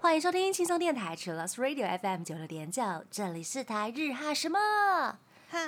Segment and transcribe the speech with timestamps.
[0.00, 4.58] 欢迎收听轻松电台 c h i l l s Radio FM 九六点九，这里是台日哈什么
[5.50, 5.58] 哈，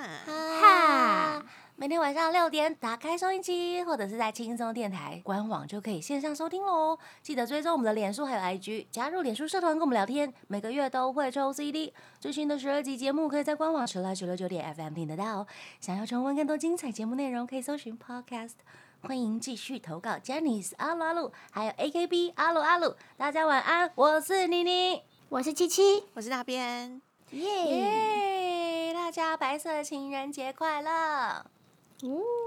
[0.61, 1.45] 哈。
[1.75, 6.99] 每天晚上六点打开收音机，或者是在轻松电台官网就可以线上收听喽。
[7.21, 11.93] 记得追踪我们的脸书还有 IG，加入脸书社团跟我们聊天，每个月都会抽 CD。
[12.19, 15.47] 最新的十二集节目可以在官网除了九六九点 FM 听得到。
[15.79, 18.55] 想要重温更多精彩节目内容，可以搜寻 Podcast。
[19.01, 22.93] 欢迎继续投稿 j a n i c e 阿鲁阿鲁，还有 AKB 阿鲁阿鲁。
[23.15, 27.01] 大家晚安，我是妮妮，我是七七，我是那边，
[27.31, 28.89] 耶！
[28.89, 28.93] 耶！
[28.93, 31.45] 大家白色情人节快乐！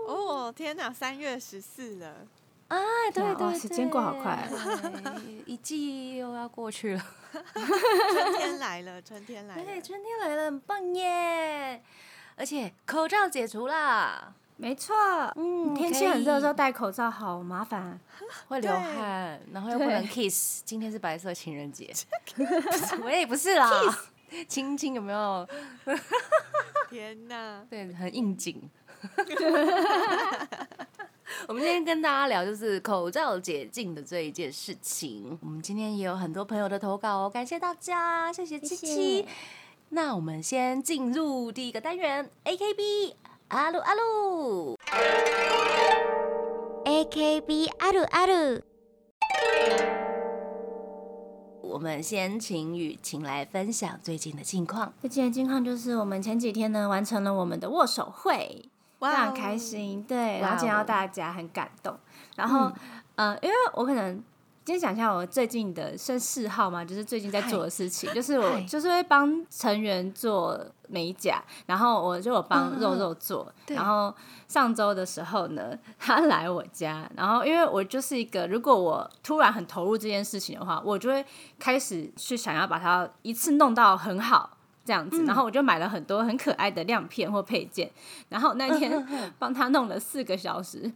[0.06, 2.26] 哦，天哪，三月十四了，
[2.68, 2.78] 啊，
[3.12, 7.04] 对对对时间过好快对一季又要过去了。
[7.32, 11.82] 春天来了，春天来了对，了，春天来了，很棒耶！
[12.36, 14.94] 而且口罩解除啦，没错，
[15.36, 18.00] 嗯天气很热的时候戴口罩好麻烦。
[18.48, 20.62] 会流汗，然后又不能 kiss。
[20.64, 21.92] 今天是白色情人节，
[23.04, 23.68] 我也不是啦。
[24.47, 25.47] 亲亲有没有？
[26.89, 28.69] 天哪，对，很应景。
[31.47, 35.37] 我们今天跟大家聊就是口罩解禁的这一件事情。
[35.41, 38.95] 我们今天也有很多朋友的投稿哦，感谢大家，谢谢七谢七。
[39.21, 39.27] 谢
[39.89, 43.13] 那我们先进入第一个单元，AKB
[43.49, 44.77] 阿鲁阿鲁。
[46.85, 48.63] AKB あるある，
[51.62, 54.92] 我们先请雨晴来分享最近的近况。
[55.00, 58.68] 最近的近况就是我们前几天呢完成了我们的握手会，
[58.98, 61.96] 非哇常开心，对，然后见到大家很感动。
[62.34, 62.72] 然后，
[63.14, 64.20] 呃，因为我可能
[64.64, 73.52] 今天讲一下我最近的是嗜好嘛，就是最近在做的事情，就是我就是会帮成员做美甲，然后我就有帮肉肉做。
[73.66, 73.74] 对。
[73.74, 74.14] 然后
[74.46, 81.24] 上周的时候呢， 他来我家，然后因为我就是一个，如果我突然很投入这件事情的话，我就会
[81.58, 84.58] 开始去想要把它一次弄到很好。
[84.84, 87.88] 这样子，然后我就买了很多很可爱的亮片或配件，
[88.28, 88.90] 然后那天
[89.38, 90.92] 帮他弄了四个小时，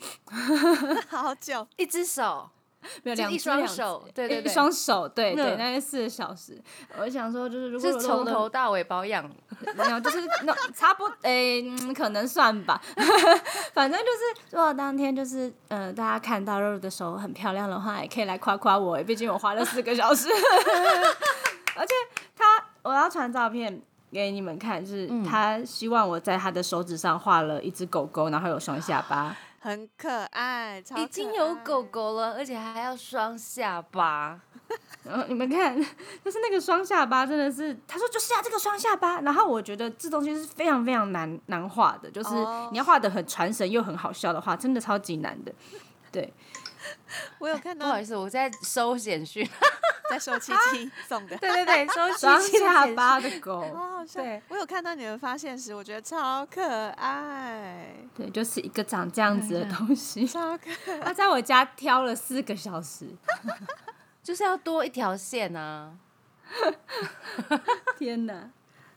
[1.08, 2.50] 好久，一只手，
[3.02, 6.60] 没有两一双手对对对一双手，对 对，嗯那是四个小时。
[6.98, 9.28] 我想说，就是如果是从头到尾保养。
[9.74, 12.78] 没有，就是那差不诶、嗯可能算吧。
[13.72, 20.28] 反正就是，如果当天就是呃，大家看到肉肉的手很漂亮的话，也可以来夸夸我，毕竟我花了四个小时。
[21.74, 21.94] 而且
[22.36, 22.44] 他，
[22.82, 23.80] 我要传照片
[24.12, 29.34] 给你们看，就是嗯他希望我在他的手指上画了一只狗狗，然后有双下巴。
[29.66, 34.40] 很可爱，超已经有狗，狗了，而且还要双下巴。
[35.02, 35.76] 然后你们看，
[36.24, 39.20] 就是那个双下巴，真的是他说就是要这个双下巴。
[39.22, 45.52] 然后我觉得这东西是非常非常难难画的，就是哦你要画的很传神又很好笑的话，真的超级难的。
[46.12, 46.32] 对，
[47.40, 49.44] 我有看 到不好意思，我在收简讯。
[50.08, 52.86] 在收七七送的，对对对，收双七七的下。
[52.94, 53.60] 巴的狗，
[54.14, 54.42] 对。
[54.48, 60.26] 我有看到你们发现时，我觉得超可爱，对，就是一个长这样子的东西。
[60.28, 61.00] 超可爱。
[61.00, 63.06] 他在我家挑了四个小时，
[64.22, 65.92] 就是要多一条线啊。
[67.98, 68.50] 天哪！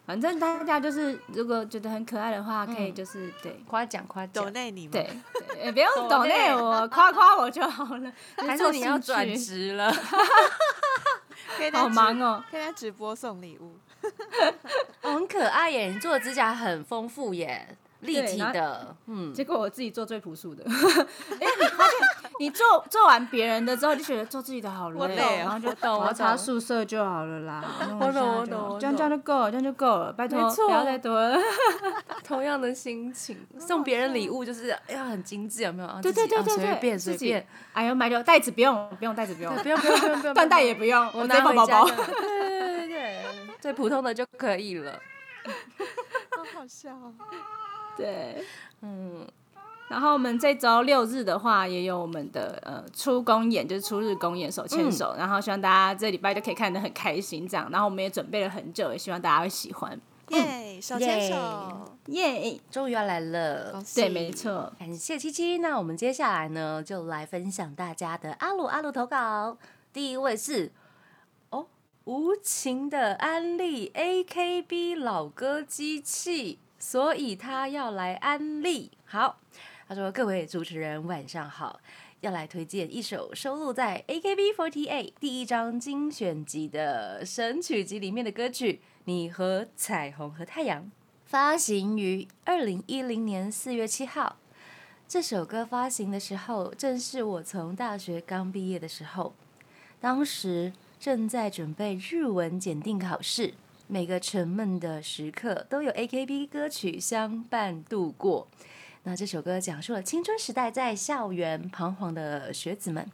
[0.06, 4.92] 反正大家就是，如果觉得很可爱的话，可以嗯就是对夸奖夸奖抖，内你吗？
[4.94, 5.08] 对，
[5.48, 8.12] 对也不用抖抖内内我，夸夸我就好了。
[8.38, 9.92] 还做是你要转职了？
[11.74, 12.44] 好忙，哦。
[12.50, 13.78] 可以在直播送礼物。
[15.04, 15.88] 哦，很可爱耶！
[15.88, 17.68] 你做的指甲很丰富耶，
[18.02, 18.96] 立体的。
[19.08, 21.94] 嗯，结果我自己做最朴素的， 因为你发现
[22.40, 28.80] 你做做完别人的之后，就觉得做自己的好累哦，然后就我懂我擦懂素色就好了啦，弄我懂我懂。
[28.80, 31.38] 这样这样就够了，这样就够了，拜托不要再多了。
[32.24, 35.88] 同样的心情，送别人礼物就是要很精致，有没有？
[35.90, 43.24] 啊对对对对对，随便随便，哎呦，买就袋子不用，不用袋子不用，不用不用不用缎带也不用，我拿放包家对对对对，
[43.59, 45.00] 最普通的就可以了。
[46.38, 47.14] 好好笑哦。
[47.98, 48.44] 对，
[48.81, 49.28] 嗯，
[49.89, 57.69] 然后我们这周六日的话，也有我们的呃初公演，就是初日公演手牵手，然后希望大家这礼拜就可以看得很开心，这样。
[57.72, 60.00] 然后我们也准备了很久，也希望大家会喜欢。
[60.30, 64.31] 耶，手牵耶手，耶、终于要来了对，没。
[64.31, 64.72] 错。
[64.78, 69.57] 感谢七七，那我们接下来呢，就来分享大家的阿鲁阿鲁投稿。
[69.92, 70.72] 第一位是哦，
[72.09, 78.89] 无情的安利 AKB 老歌机器，所以他要来安利。
[79.06, 79.38] 好，
[79.88, 81.79] 他说各位主持人晚上好。
[82.21, 88.73] 要来推荐一首收录在 AKB48 第一张精选集的神曲集里面的歌曲
[89.03, 90.81] 《你和彩虹和太阳》，
[91.25, 94.38] 发行于二零一零年四月七号。
[95.07, 99.35] 这首歌发行的时候，正是我从大学刚毕业的时候，
[100.01, 103.54] 当时正在准备日文检定考试，
[103.88, 108.46] 每个沉闷的时刻都有 AKB 歌曲相伴度过。
[109.04, 113.10] 那这首歌讲述了青春时代在校园彷徨的学子们，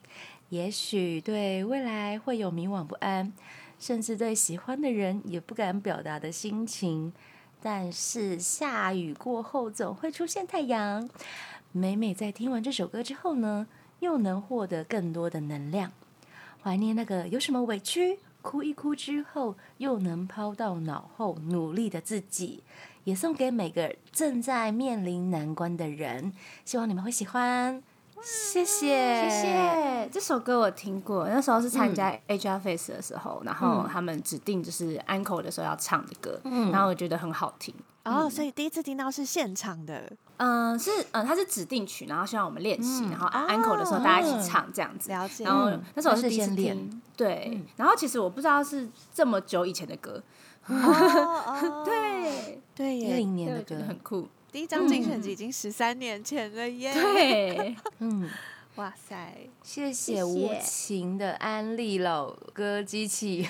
[0.50, 3.32] 也许对未来会有迷惘不安，
[3.80, 7.14] 甚至对喜欢的人也不敢表达的心情。
[7.62, 11.08] 但是下雨过后总会出现太阳。
[11.72, 13.68] 每每在听完这首歌之后呢，
[14.00, 15.92] 又能获得更多的能量，
[16.66, 22.64] 怀念那个有什么委屈，哭一哭之后又能抛到脑后努力的自己，
[23.04, 26.34] 也送给每个正在面临难关的人。
[26.66, 27.84] 希望你们会喜欢，
[28.24, 30.10] 谢谢，谢谢。
[30.12, 36.42] 这首歌我听过，那时候是参加 HR Face 的时候，然后他们指定就是 Uncle 的时候要唱的歌，
[36.72, 37.76] 然后我觉得很好听。
[38.06, 45.10] 哦，所以第一次听到是现场的，嗯，是嗯，它是指定曲，然后希望我们练习，然后 uncle 的时候大家一起唱这样子。
[45.10, 45.44] 了解。
[45.44, 47.62] 然后那时候是第一次听，对。
[47.78, 50.22] 然后其实我不知道是这么久以前的歌，
[50.68, 58.30] 哦， 对，对耶，一零年的歌，很酷，第一张精选集已经十三年前了耶，对，嗯，
[58.76, 63.48] 哇塞，谢谢谢无情的安利老歌机器，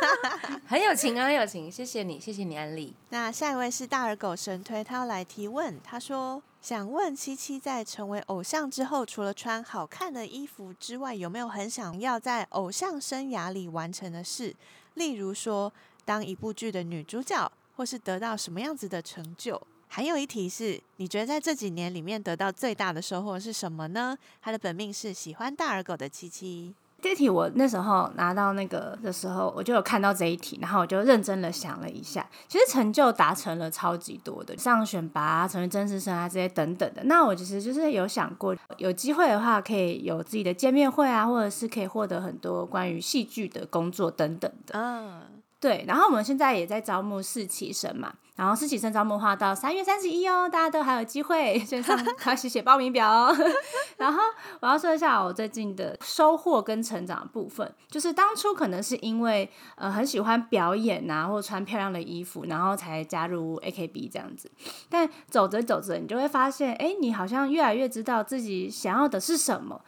[0.68, 2.94] 很有情啊，很有情，谢谢你，谢谢你安利。
[3.08, 5.80] 那下一位是大耳狗神推，他要来提问。
[5.82, 14.54] 他说：“想问七七在成为偶像之后，除了穿好看的衣服之外，有没有很想要在偶像生涯里完成的事？
[14.92, 15.72] 例如说，
[16.04, 24.16] 当一部剧的女主角，或是得到什么样子的成就？”还有一题是，你觉得在这几年里面得到最大的收获是什么呢？
[24.40, 26.74] 他的本命是喜欢大耳狗的七七。
[27.00, 37.02] 这题我那时候拿到那个的时候，我就有看到这一题，然后我就认真的想了一下，其实成就达成了超级多的，上选拔、啊、成为真实生啊这些等等的。
[37.04, 44.76] 那我其实就是有想过，有机会的话可以有自己的见面会啊，或者是可以获得很多关于戏剧的工作等等的。
[44.76, 45.22] 嗯，
[45.60, 53.36] 对，然后我们现在也在招募四期生嘛，然后四期生招募话到三月三十一哦，大家都还有机会 线上开始写报名表哦。
[53.98, 54.20] 然后
[54.60, 64.48] 我要说一下我最近的收获跟成长部分，就是当初可能是因为呃很喜欢表演啊，或穿漂亮的衣服，然后才加入 AKB 这样子。
[64.88, 69.80] 但走着走着，你就会发现，哎，你好像越来越知道自己想要的是什么。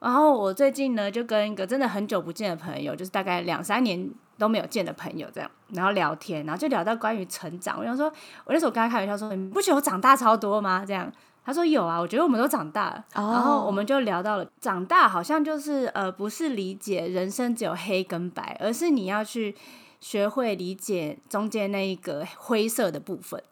[0.00, 7.78] 然后我最近呢，就跟一个真的很久不见的朋友，就是大概两三年都没有见的朋友，这样，然后聊天，然后就聊到关于成长。
[7.78, 8.06] 我想说，
[8.44, 10.84] 我那时候跟他开玩笑说，你不觉得我长大超多吗？
[10.86, 11.10] 这样，
[11.44, 13.04] 他说有啊，我觉得我们都长大了。
[13.14, 19.54] 哦然后我们就聊到了长大，好像就是呃，不是理解人生只有黑跟白，而是你要去
[20.00, 23.42] 学会理解中间那一个灰色的部分。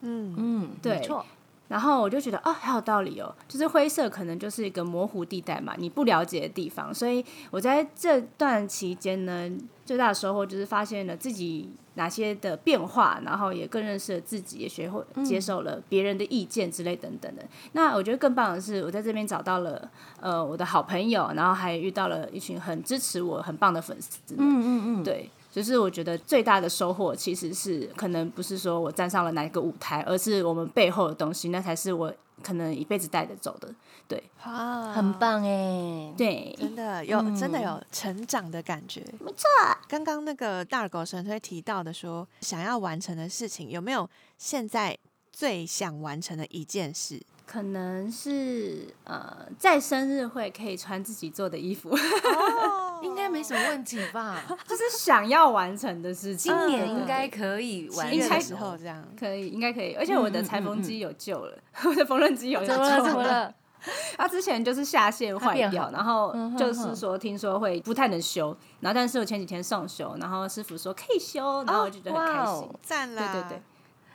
[0.00, 1.24] 嗯，嗯，对错，
[1.68, 6.94] 然后我就觉得哦，还有道理哦，就是灰色可能就是一个模糊地带嘛，你不了解的地方。
[6.94, 9.50] 所以我在这段期间呢，
[9.84, 17.42] 最大的收获就是发现了自己哪些的变化，然后也更认识了自己，也学会接受了别人的意见之类等等的。
[17.72, 19.90] 那我觉得更棒的是，我在这边找到了
[20.20, 24.38] 呃我的好朋友，然后还遇到了一群很支持我、很棒的粉丝们。
[24.38, 33.72] 嗯嗯嗯，对，就是我觉得最大的收获其实是可能不是说我站上了哪一个舞台，而是我们背后的东西，那才是我可能一辈子带着走的。
[34.08, 39.00] 对哇，很棒哎，对，真的有、嗯真的有成长的感觉。
[39.20, 39.46] 没错。
[39.86, 44.98] 刚刚那个大耳狗神推提到的说，想要完成的事情，有没有现在
[45.32, 47.22] 最想完成的一件事？
[47.46, 54.42] 可能是呃，在生日会可以穿自己做的衣服， 哦应该没什么问题吧？
[54.66, 56.52] 就是想要完成的事情。
[56.52, 59.04] 今年应该可以完七月成的时候这样。
[59.18, 59.94] 可以，应该可以。
[59.94, 63.00] 而且我的裁缝嗯机有救了， 我的缝纫机有救了？
[63.02, 63.22] 怎么？
[63.22, 63.54] 了？
[64.16, 72.68] 他之前就是下线坏掉，然后就是说听说会不太能修，然后但是我前几天送修，然后师傅说可以修，然后我就觉得很开心。
[72.82, 73.30] 赞啦！
[73.30, 73.62] 对对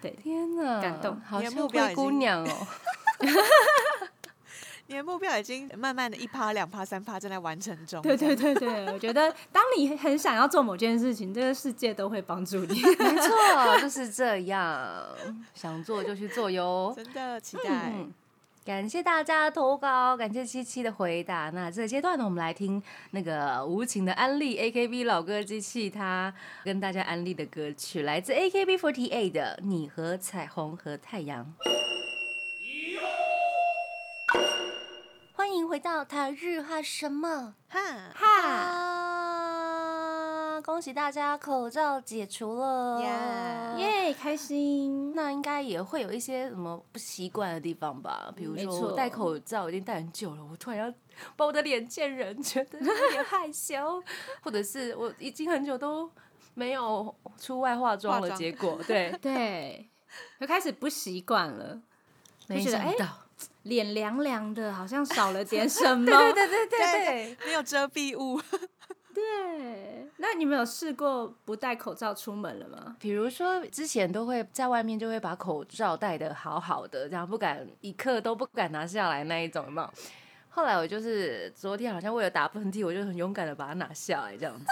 [0.01, 2.67] 对，天哪，感动你的好像灰目标已经姑娘哦。
[4.89, 8.01] 你的目标已经慢慢的一趴、两趴、三趴正在完成中。
[8.01, 12.81] 对对对对，我觉得当你很想要做某件事情，这个世界都会帮助你。
[12.97, 15.05] 没错，就是这样，
[15.53, 16.91] 想做就去做哟。
[16.97, 17.93] 真的期待。
[17.93, 18.11] 嗯，
[18.65, 21.51] 感谢大家投稿，感谢七七的回答。
[21.51, 22.81] 那这个阶段呢，我们来听
[23.11, 31.45] 那个无情的安利 AKB 老歌机器，他跟大家安利的歌曲来自 AKB48 的《你和彩虹和太阳》。
[35.69, 37.53] 回到台日哈什么？
[37.67, 37.79] 哈，
[38.15, 38.25] 哈
[40.61, 42.99] 恭喜大家口罩解除了，
[43.77, 45.13] 耶耶，开心。
[45.13, 48.33] 那应该也会有一些什么不习惯的地方吧？
[48.35, 50.91] 比如说我戴口罩已经戴很久了，我突然要
[51.35, 54.01] 把我的脸见人，觉得有点害羞，
[54.41, 56.09] 或者是我已经很久都
[56.55, 59.87] 没有出外化妆了，结果对，对，
[60.41, 61.79] 就开始不习惯了，
[62.47, 63.05] 没想到，
[63.63, 66.05] 脸凉凉的，好像少了点什么。
[66.09, 68.41] 对对对对对，没有遮蔽物，
[69.13, 72.95] 对，那你们有试过不戴口罩出门了吗？
[72.99, 79.89] 比如说之前都会在外面就会把口罩戴的好好的，然后不敢一刻都不敢拿下来那一种有没有。
[80.51, 84.65] 后来我就是昨天好像为了打喷嚏，我就很勇敢的把它拿下来，这样子。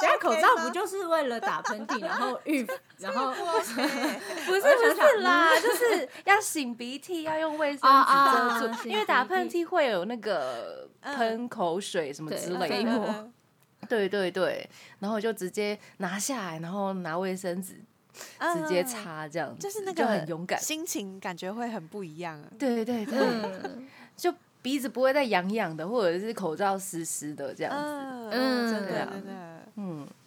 [0.00, 2.66] 现在口罩不就是为了打喷嚏，然后预，
[2.98, 13.30] 然后 不是不是啦，就是要擤鼻涕要用卫生纸遮住，因为打喷嚏会有那个嗯喷口水什么之类的。
[13.86, 14.66] 对对对，
[14.98, 17.74] 然后就直接拿下来，然后拿卫生纸
[18.14, 20.58] 直接嗯擦，这样子就是那个就很勇敢。
[20.58, 22.48] 心情感觉会很不一样啊。
[22.58, 23.86] 对对对，嗯，
[24.16, 27.82] 就鼻子不会再痒痒的，或者是口罩湿湿的这样子。
[27.82, 29.32] 嗯嗯真的啊真的。
[29.32, 29.53] 嗯，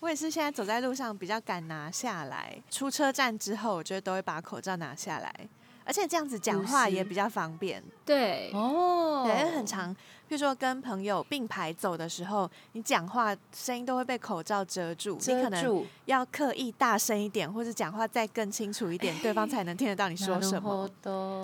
[0.07, 5.49] 我也是现在走在路上比较敢拿下来，出车站之后，我觉得都会把口罩拿下来，
[5.83, 7.83] 而且这样子讲话也比较方便。
[8.05, 9.93] 对，哦，对，因为很长，
[10.25, 20.89] 比如说跟朋友并排走的时候，你讲话声音都会被口罩遮住，你可能要刻意大声一点，或者讲话再更清楚一点，对方才能听得到你说什么。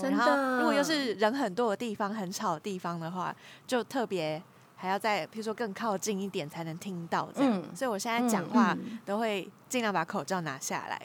[0.01, 3.36] 真然后，的如果又是人很多的地方、很吵的地方的话，
[3.67, 4.41] 就特别
[4.83, 7.53] 还要再，比如说更靠近一点才能听到这样。
[7.53, 11.01] 嗯所以我现在讲话嗯都会尽量把口罩拿下来。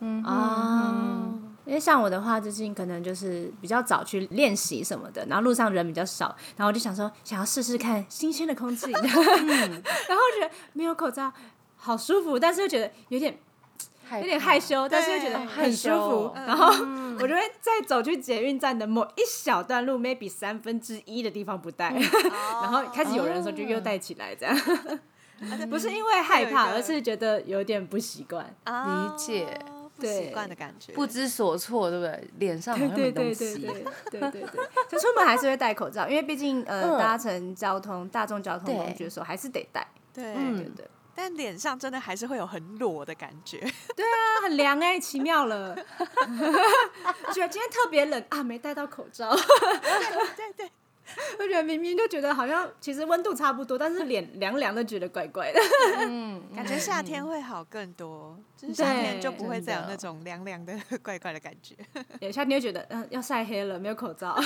[0.00, 0.94] 嗯啊，
[1.64, 9.22] 因为像我的话，最近可能就是比较早去练习什么的，然后路上人比较少，然后我就想说想要试试看新鲜的空气 然后
[10.38, 11.32] 觉得没有口罩
[11.76, 13.38] 好舒服，但是又觉得有点
[14.12, 16.66] 有有点害羞，但是又觉得很舒服，嗯然后
[17.20, 21.92] 我就会再走去捷运站的某一小段路，maybe 三分之一的地方不戴，
[22.62, 24.56] 然后开始有人的时候就又戴起来，这样
[25.68, 28.54] 不是因为害怕，而是觉得有点不习惯。
[28.64, 29.58] 啊理解
[29.96, 30.92] 不习惯的感觉。
[30.92, 32.28] 不知所措，对不对？
[32.38, 33.54] 脸上好像没东西。
[33.58, 33.72] 对
[34.10, 34.42] 对对对对，
[34.88, 39.86] 就出门还是会戴口罩，因为毕竟呃嗯搭乘交通、大众交通工具的时候还是得戴。
[40.12, 43.58] 对，嗯对对，但脸上真的还是会有很裸的感觉。
[43.96, 45.76] 对啊很凉哎，奇妙了。
[47.26, 49.34] 我觉得今天特别冷啊，没戴到口罩。
[49.34, 50.70] 对对，
[51.38, 55.60] 我觉得明明就觉得好像其实温度差不多，但是 脸凉凉的，觉得怪怪的。
[56.00, 61.74] 嗯，感觉夏天会好更多，就是夏天就不会再有那种凉凉的怪怪的感觉。
[62.18, 64.36] 对，夏天就觉得嗯、要晒黑了，没有口罩，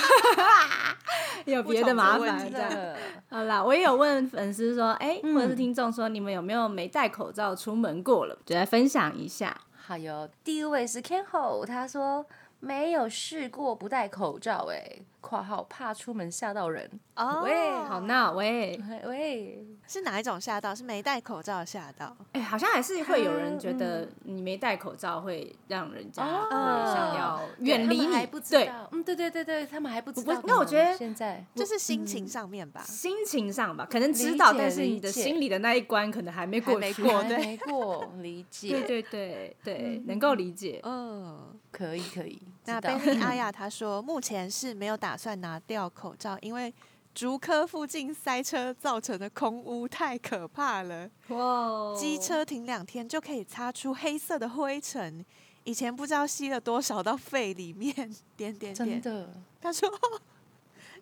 [1.45, 2.71] 有别的麻烦这样。
[2.71, 2.97] 的，
[3.31, 8.37] 好啦，我也有问粉丝说，哎、嗯或者是听众说，你们有没有没戴口罩出门过了？
[8.45, 9.57] 就来分享一下。
[9.77, 12.27] 好哟第一位是 Ken Ho，他说
[12.61, 16.89] 没有试过不戴口罩、哎，括号怕出门吓到人。
[17.17, 20.73] 哦喂好闹喂，喂，是哪一种吓到？
[20.73, 22.17] 是没戴口罩吓到？
[22.33, 30.41] 哎、好像还是会有人觉得你没戴口罩会让人家想要远离你对，嗯，对对对对，他们还不知道。
[30.45, 32.83] 那我觉得现在就是心情上面吧。
[32.83, 37.03] 心情上吧，可能知道，但是你的心里的那一关可能还没过去。
[37.03, 40.81] 还没过， 理解，对对对对，能够理解。
[40.85, 42.41] 嗯，可以可以。
[42.69, 46.73] 那贝利阿雅他说，目前是没有打算拿掉口罩，因为
[47.15, 51.11] 竹科附近塞车造成的空污太可怕了。
[51.29, 55.25] 哇机车停两天就可以擦出黑色的灰尘，
[55.65, 57.93] 以前不知道吸了多少到肺里面。
[58.37, 59.91] 点点点，真的，他说。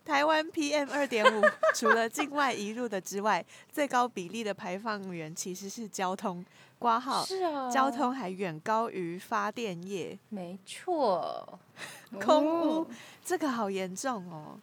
[0.06, 1.44] 台湾 PM 二点五
[1.74, 6.44] 除了境外移入的之外，最高比例的排放源其实是交通
[6.78, 11.58] 挂号，是啊，交通还远高于发电业，没错。
[12.22, 12.86] 空污哦
[13.24, 14.58] 这个好严重哦。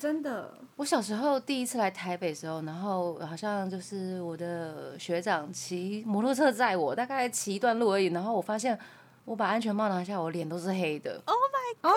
[0.00, 8.76] 真的我小时候第一次来台北的时候，然后好像就是我的学长骑摩托车载我，大概骑一段路而已，然后我发现
[9.24, 11.22] 我把安全帽拿下，我脸都是黑的。
[11.26, 11.92] Oh my god！，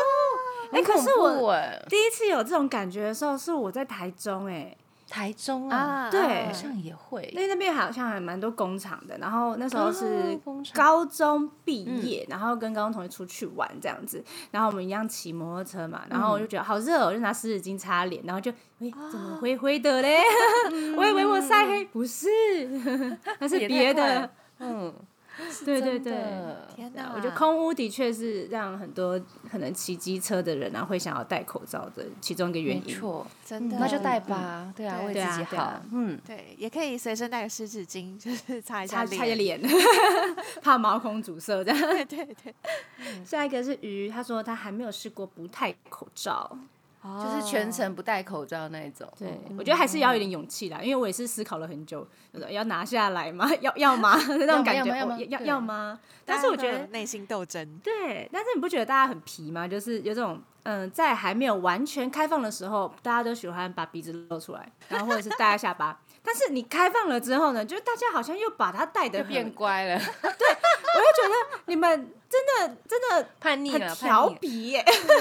[0.71, 1.55] 哎、很可是我
[1.89, 4.75] 第一次有这种感觉的时候，是我在台中哎、
[5.09, 6.45] 台中啊，啊，对。
[6.45, 7.27] 好像也会。
[7.33, 7.39] 因。
[7.39, 10.39] 为那边好像还蛮多工厂的，然后那时候是
[10.73, 20.19] 高中毕业，然后跟高中同学出去玩这样子，然后我们一样骑摩托车嘛，然后我就觉得好热、哦，我就拿湿纸巾擦脸，然后就哎、怎么灰灰的嘞？
[20.95, 22.27] 我以为我晒黑，不是，
[23.39, 24.29] 那是别的。
[24.59, 24.93] 嗯，
[25.65, 26.13] 对对对。
[26.75, 27.13] 天哪！
[27.15, 32.83] 我觉得空屋的确是让很多可能骑机车的人啊会想要戴口罩的其中一个原因。
[32.85, 39.15] 没错，真的那就戴吧，对啊，对为自己好，嗯，对，也可以随身带个湿纸巾，就是擦一下擦。
[39.15, 39.61] 擦下脸，
[40.61, 41.79] 怕毛孔阻塞这样。
[41.79, 42.53] 对对对，
[43.25, 46.57] 下一个是鱼，他说他还没有试过不戴口罩。
[47.23, 49.07] 就是全程不戴口罩那一种。
[49.17, 53.49] 对，我觉得还是要有点勇气啦，因为我也是思考了很久，就是要拿下来吗？
[53.61, 54.15] 要要吗？
[54.39, 55.99] 那种感觉，要吗要要吗？
[56.25, 57.79] 但是我觉得内心斗争。
[57.83, 59.67] 对，但是你不觉得大家很皮吗？
[59.67, 65.99] 就是有这种，嗯，在还没有完全开放的时候，大家都喜欢把鼻子露出来，然后或者是戴在下巴。
[66.25, 74.71] 但是你开放了之后呢，就是大家好像又把它戴的变乖了，对，我就觉得你们真的真的叛逆了，很调叛逆皮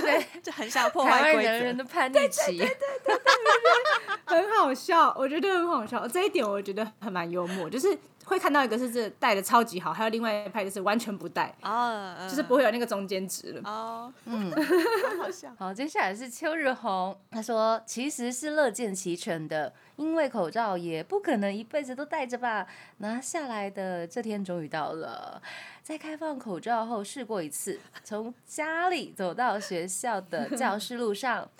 [0.02, 1.76] 对， 就很想破坏规则人。
[1.76, 3.22] 的叛逆期，对对对对对
[4.24, 6.06] 很好笑，我觉得很好笑。
[6.08, 13.60] 这一点我觉得还蛮幽默，就是会看到一个是这戴的超级好，还有另外一派就是完全不戴，哦，就是不会有那个中间值了。
[13.64, 14.50] 哦，嗯。
[14.52, 15.54] 好好笑。
[15.58, 22.66] 好，接下来是秋日红，他说其实是乐见其成的，因为口罩也不可能一辈子都戴着吧，
[22.98, 25.40] 拿下来的这天终于到了。
[25.82, 31.50] 在开放口罩后试过一次，从家里走到学校的教室路上，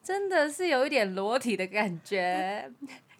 [0.00, 2.70] 真的是有一点裸体的感觉。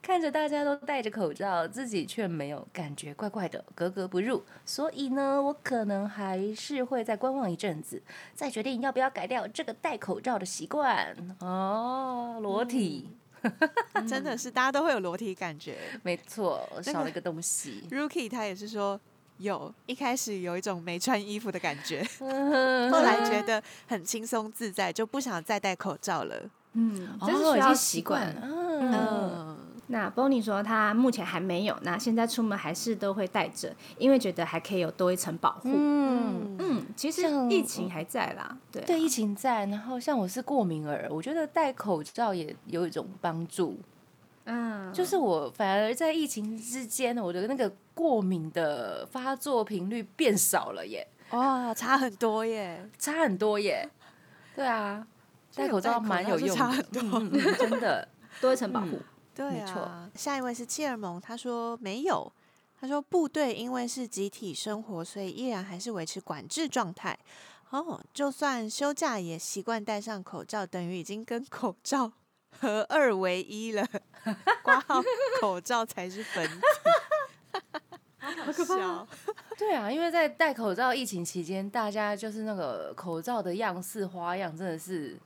[0.05, 4.43] 看着大家都戴着口罩，自己却没有，感觉怪怪的，格格不入。
[4.67, 8.03] 所以呢，我可能还是会再观望一阵子，
[8.35, 11.17] 再决定要不要改掉这个戴口罩的习惯。
[11.41, 13.17] 哦，裸体，
[14.07, 15.79] 真的是大家都会有裸体感觉。
[16.03, 17.83] 没错，少了一个东西。
[17.91, 19.01] Rookie 他也是说
[19.39, 26.43] 有，一开始有一种没穿衣服的感觉， 嗯后来觉得很轻松自在，就不想再戴口罩了。
[26.75, 28.41] 嗯，哦这是需要已经习惯了。
[28.43, 35.71] 嗯，嗯，那 Bonnie 说他目前还没有，那现在出门还是都会戴着，因为觉得还可以有多一层保护。
[35.73, 43.79] 嗯嗯，其实疫情还在啦，对啊对，疫情在，然后像我是过敏儿，我觉得戴口罩也有一种帮助。
[44.47, 52.89] 嗯，就是我反而在疫情之间，我的那个过敏的发作频率变少了耶，哇，差很多耶！
[52.99, 53.89] 差很多耶。
[54.55, 55.07] 对啊，
[55.55, 57.03] 戴口罩蛮有用的，差很多。
[57.03, 58.09] 嗯嗯嗯真的。
[58.41, 58.99] 多一层保护。
[59.35, 62.33] 对没错啊，下一位是切尔蒙，他说没有，
[62.81, 67.19] 他说部队因为是集体生活，所以依然还是维持管制状态。
[67.71, 72.13] 哦，就算休假也习惯戴上口罩，等于已经跟口罩
[72.61, 73.85] 合二为一了。
[74.63, 75.03] 挂号
[75.41, 76.61] 口罩才是本体，
[78.21, 79.07] 好可怕！
[79.59, 85.19] 对啊，因为在戴口罩疫情期间，大家就是那个口罩的样式花样真的是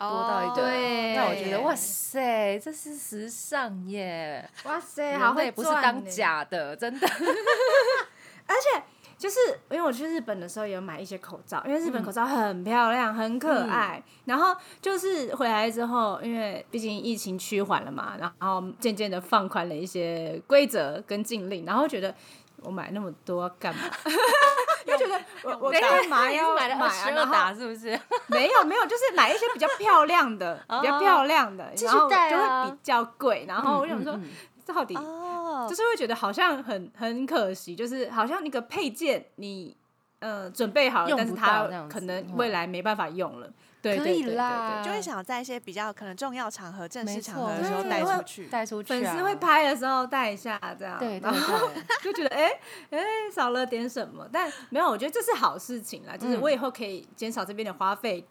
[0.00, 4.48] 多到一个，对让我觉得哇塞，这是时尚耶！
[4.64, 7.06] 哇塞，人类不是当假的，真的。
[8.48, 8.82] 而且
[9.16, 9.38] 就是
[9.70, 14.02] 因为我去日本的时候有买一些口罩，因为日本口罩很漂亮、很可爱。
[14.24, 22.14] 然后就是回来之后，因为毕竟疫情趋缓了嘛，然后渐渐的放宽了一些规则跟禁令，然后觉得
[22.62, 23.82] 我买那么多干嘛？
[24.86, 27.98] 就觉得 我我干嘛要买了十二打是不是？
[28.28, 33.44] 没有没有，就是买一些比较漂亮的、 比较漂亮的，然后就会比较贵。
[33.48, 39.76] 然后我想说，嗯嗯嗯到底哦就是会觉得好像很很可惜，就是好像那个配件你
[40.20, 43.50] 呃准备好了，但是它可能未来没办法用了。
[43.82, 44.82] 对可以啦。
[44.84, 48.46] 就会想在一些比较可能重要场合、正式场合的时候对带出去。
[48.46, 52.50] 带出去、啊，粉丝会拍的时候带一下这样，对对然后对，就觉得哎
[52.90, 53.00] 哎、
[53.34, 56.40] 少了点什么，但没有，我觉得这是好事情啦，就是嗯。
[56.40, 58.26] 我以后可以减少这边的花费。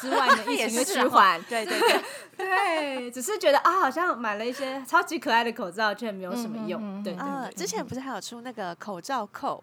[0.00, 1.64] 之外呢，疫情会也是啊趋缓，对。
[1.64, 2.00] 对对，
[2.36, 6.82] 对，只是觉得啊，好像买了一些超级可爱的口罩，却没有什么用。
[6.82, 9.62] 嗯嗯嗯对对呃，对，之前不是还有出那个口罩扣，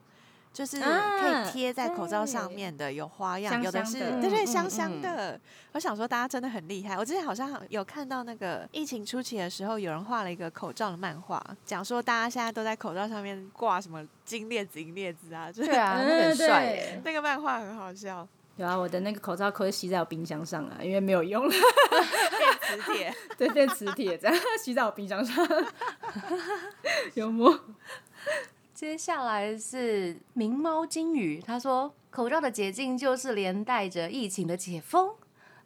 [0.57, 5.39] 就是啊可以贴在口罩上面的，有花样，香有的是对对嗯香香嗯的。
[5.73, 16.99] 我想说大家真的很厉害，我之前好像有看到那个疫情初期的时候，有人画了一个口罩的漫画，讲说大家现在都在口罩上面挂什么金链子、银链子啊， 就是对啊，很帅。
[17.05, 21.53] 那个漫画很好笑，有啊，我的那个口罩扣吸在我冰箱上啊，因为没有用了，
[22.63, 23.13] 磁铁。
[23.37, 25.47] 对，变磁铁这样 吸在我冰箱上，
[27.13, 27.55] 幽默。
[28.77, 35.15] 接下来是明猫金鱼，他说口罩的解禁就是连带着疫情的解封，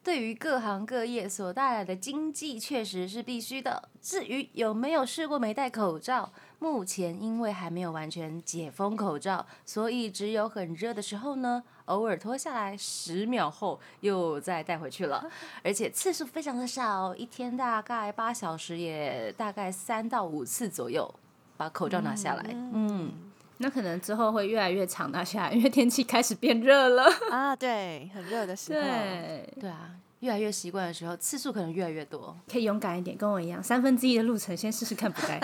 [0.02, 3.90] 对于各行各业所带来的经济确实是必须的。
[4.02, 15.30] 至于有没有试过没戴口罩，目前因为还没有完全解封口罩，所以只有很热的时候呢， 偶尔脱下来，十秒后又再戴回去了，
[15.66, 21.14] 而且次数非常的少，一天大概八小时，也大概三到五次左右。
[21.62, 22.44] 把口罩拿下来，
[22.74, 23.12] 嗯，
[23.58, 27.04] 那可能之后会越来越长拿下来， 因为天气开始变热了。
[27.30, 32.36] 啊，对，很热的时候，对，对啊，越来越习惯的时候，次数可能越来越多。
[32.52, 35.40] 可以勇敢一点，跟我一样，三分之一的路程先试试看不戴。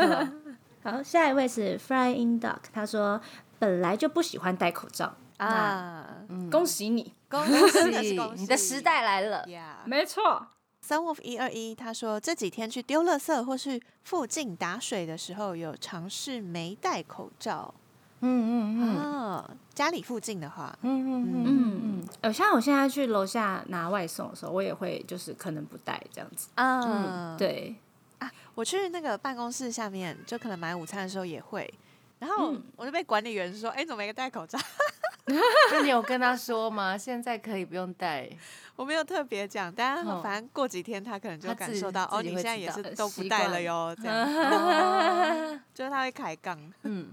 [0.82, 3.20] 好，下一位是 Flying Duck，他说
[3.58, 6.06] 本来就不喜欢戴口罩，啊，
[6.50, 9.46] 恭喜你，恭恭喜喜你的时代来了。
[9.48, 9.80] 呀。
[9.84, 10.46] 没错。
[10.86, 17.72] Sun Wolf 一二一他说这几天去丢垃圾或是附近打水的时候，有尝试没戴口罩。
[18.20, 26.48] 嗯嗯嗯哦，家里附近的话，嗯嗯嗯嗯，呃，像我现在去楼下拿外送的时候，我也会就是可能不戴这样子。
[26.54, 27.74] 啊，对
[28.18, 31.72] 啊，我去那个办公室下面，就可能买午餐的时候也会，
[32.18, 34.58] 然后嗯我就被管理员说：“哎、你怎么没戴口罩
[35.72, 36.96] 那你有跟他说吗？
[36.96, 38.28] 现在可以不用戴。？”
[38.76, 46.58] 我没有特别讲，但哦反正过几天他可能就感受到，哦，你现在也是都不习戴了惯哟，这样， 哦就是他会开杠。
[46.82, 47.08] 嗯，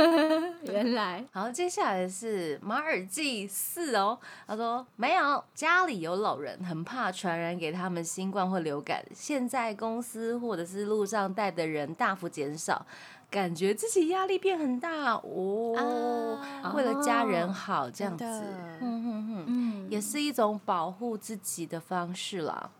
[0.64, 4.18] 原来好，接下来是马尔济四哦。
[4.46, 9.04] 他说没有，家里有老人，很怕传染给他们新冠或流感。
[9.14, 12.84] 现在公司或者是路上带的人大幅减少，
[13.30, 16.38] 感觉自己压力变很大哦。
[16.62, 22.70] 啊为了家人好，这样子，嗯嗯嗯，嗯，也是一种保护自己的方式啦。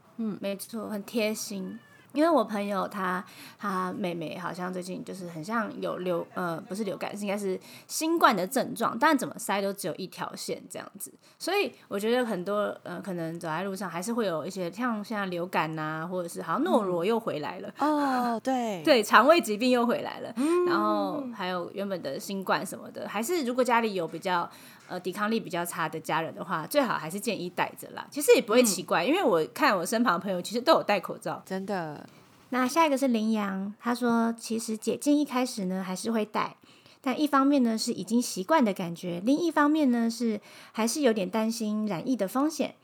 [0.41, 1.79] 没错，很贴心。
[2.13, 3.25] 因为我朋友他
[3.59, 20.35] 他妹妹好像最近就是很像有流呃不是流感，是应该是新冠的症状，但怎么塞都只有一条线这样子，所以我觉得很多呃可能走在路上还是会有一些像现在流感呐、或者是好像诺罗又回来了，哦， 对，对，肠胃疾病又回来了，
[20.67, 24.49] 然后还有原本的新冠什么的，还是如果家里有比较
[24.89, 28.07] 呃抵抗力比较差的家人的话，最好还是建议戴着啦。
[28.11, 31.43] 其实也不会奇怪，因为我看我身旁的朋友其实都有戴口罩。
[31.47, 32.05] 真的，
[32.51, 36.57] 那下一个是羚羊，他说其实解禁一开始呢还是会戴，
[37.01, 40.41] 但一方面呢是已经习惯的感觉，另一方面呢是
[40.73, 42.75] 还是有点担心染疫的风险。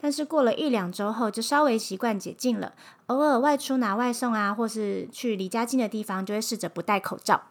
[0.00, 2.72] 但是过了一两周后，就稍微习惯解禁了。
[3.06, 7.42] 偶尔外出拿外送啊，或是去离家近的地方，就会试着不戴口罩。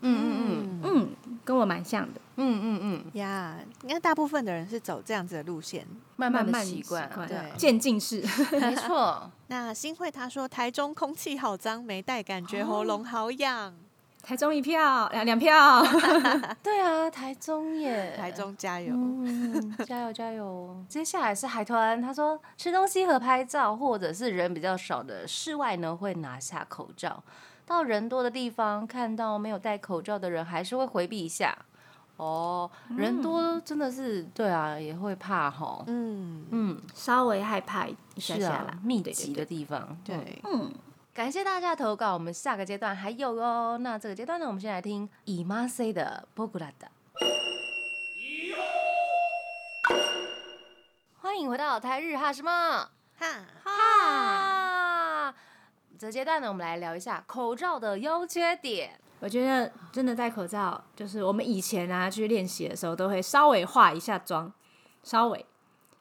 [0.00, 1.08] 嗯嗯嗯嗯，
[1.44, 5.86] 跟我蛮像的，嗯嗯嗯，呀，应该大部分的人是走这样子的路线。
[6.16, 8.24] 慢慢习惯，对渐进式。
[8.52, 9.30] 没错。
[9.48, 13.74] 那新会他说台中空气好脏，没戴感觉喉咙好痒。
[14.22, 15.84] 台中一票，两两票。
[16.62, 18.94] 对啊，台中耶，台中加油！
[18.94, 20.82] 嗯，加油加油！
[20.88, 27.22] 接下来是海豚，他说吃东西和拍照，或者是人比较少的室外呢，会拿下口罩；
[27.66, 31.54] 到人多的地方，看到没有戴口罩的人，还是会回避一下。
[32.16, 35.82] 哦，人多真的是对啊，也会怕哈。
[35.88, 39.88] 嗯，嗯，稍微害怕一下是啊下啦，，对密集的对地方。
[39.90, 40.72] 嗯对，嗯，
[41.12, 43.76] 感谢大家的投稿，我们下个阶段还有哦。
[43.80, 46.86] 那这个阶段呢，我们先来听以妈 C 的《波古拉达》。
[51.20, 53.26] 欢迎回到台日哈什么哈，
[53.64, 55.34] 哈？
[55.98, 59.00] 这阶段呢，我们来聊一下口罩的优缺点。
[59.24, 64.52] 我觉得真的戴口罩，就是我们以前啊去练习的时候，都会稍微化一下妆，
[65.02, 65.46] 稍微。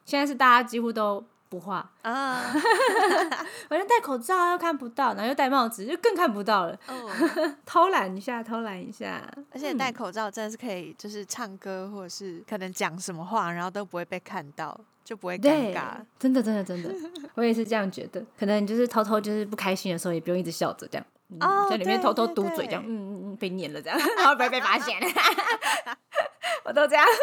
[0.04, 2.42] 现在是大家几乎都不化，啊，
[3.70, 6.78] 反正戴口罩又看不到，然后又戴帽子就更看不到了。
[6.90, 7.10] 哦，
[7.66, 9.26] 偷懒一下，偷懒一下。
[9.54, 16.94] 而且戴口罩真的是可以，就是唱歌或者是可能讲什么话，然后都不会被看到，就不会尴对尬。，真的真的真的，
[17.36, 18.22] 我也是这样觉得。
[18.38, 24.98] 可能就是偷偷就是不开心的时候，也不用一直笑着这样，嗯哦在里面偷偷嘟嘴这样，对嗯嗯嗯，被念了这样，然后不会被发现。
[26.66, 27.06] 我都这样。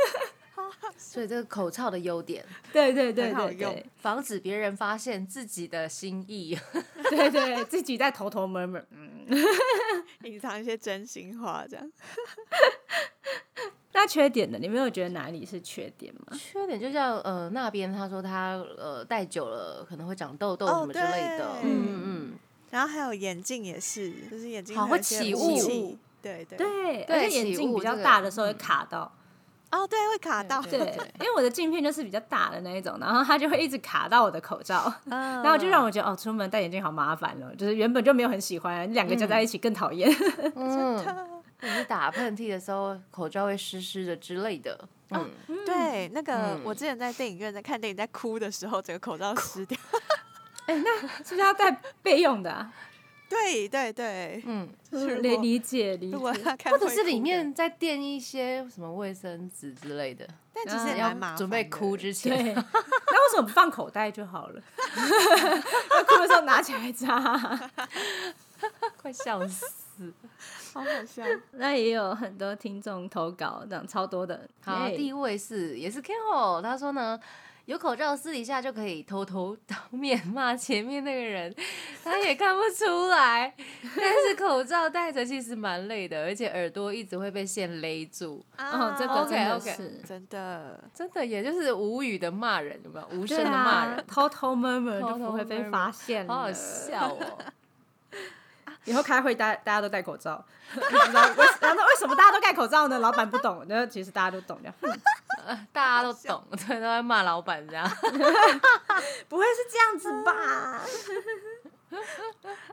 [0.97, 6.57] 所以这个口罩的优点，对对对很好用对对防止别人发现自己的心意。
[7.11, 9.27] 对对，自己在偷偷 murmur，嗯。
[10.25, 11.91] 隐藏一些真心话，这样。
[13.93, 14.59] 那缺点呢？
[14.61, 16.37] 你没有觉得哪里是缺点吗？
[16.39, 22.33] 缺点就像呃那边他说他呃戴久了可能会长痘痘哦什么之类的，对嗯嗯
[22.71, 26.57] 然后还有眼镜也是，就是眼镜好会起雾对对。
[26.59, 29.11] 对，对而且眼起镜比较大的时候会卡到。
[29.71, 30.61] 哦，对，会卡到。
[30.63, 30.79] 对，
[31.21, 40.11] 因为我的镜片就是比较大的那一种，然后它就会一直卡到我的口罩，嗯， 然后就让我觉得哦，出门戴眼镜好麻烦哦，就是原本就没有很喜欢，两个加在一起更讨厌。
[40.57, 40.99] 嗯，
[41.61, 44.77] 或者是打喷嚏的时候口罩会湿湿的之类的，
[45.11, 45.31] 嗯，
[45.65, 49.79] 对那个嗯我之前在电影院在看电影，在哭的时候，整个口罩湿掉。
[50.77, 51.71] 是不是要带
[52.03, 52.73] 备用的、啊？
[53.29, 56.17] 对对对，嗯，就是理理解理解。
[56.17, 56.33] 或
[56.77, 61.37] 者是里，面再垫一些什么卫生纸之类的，但其实也要蛮麻烦。
[61.37, 64.61] 准备哭之，前，那为什么不放口袋就好了？
[65.95, 67.71] 要哭的时候拿起来擦。
[69.01, 69.65] 快笑死。
[70.75, 71.23] 好好笑。
[71.53, 74.49] 那也有很多听众投稿，这样超多的。
[74.65, 77.21] 好，第一位是也是 Kenho，他说呢，
[77.71, 81.55] 有口罩私底下就可以偷偷 当面骂前面那个人，
[82.03, 83.55] 他也看不出来。
[83.97, 90.03] 但是口罩戴着其实蛮累的，而且耳朵一直会被线勒住，哦，这个真的是。
[90.05, 93.07] 真的，真的也就是无语的骂人，有没有？
[93.17, 94.63] 无声的骂人，偷偷偷
[95.01, 96.27] 偷就不会被发现。
[96.27, 97.39] 好好笑哦。
[98.85, 100.43] 以后开会大大家都戴口罩，
[101.13, 102.99] 然后为然后为什么大家都戴口罩呢？
[102.99, 107.89] 老板不懂，然后其实大家都懂，这样哼 大家都懂，对，都在骂老板这样。
[109.29, 110.81] 不会是这样子吧？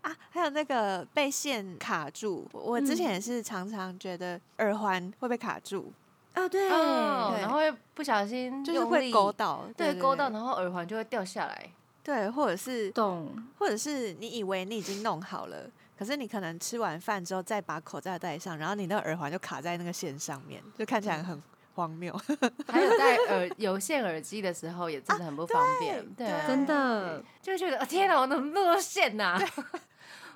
[0.01, 5.91] 啊，还有那个被线卡住，我我之前也是常常觉得耳环会被卡住，
[6.33, 11.69] 啊，对哦，对然后会不小心就是会勾到，对，勾到，然后耳环就会掉下来。
[12.03, 13.35] 对，或者是懂。
[13.59, 15.67] 或者是你以为你已经弄好了，
[15.97, 21.41] 可是你可能吃完饭之后再把口罩戴上，然后你那个耳环就卡在那个线上面，就看起来很
[21.73, 22.15] 荒谬。
[22.67, 26.05] 还有戴耳有线耳机的时候，也真的很不方便。
[26.15, 29.39] 对，对真的，就会觉得、哦天哪，我怎么那么多线呐、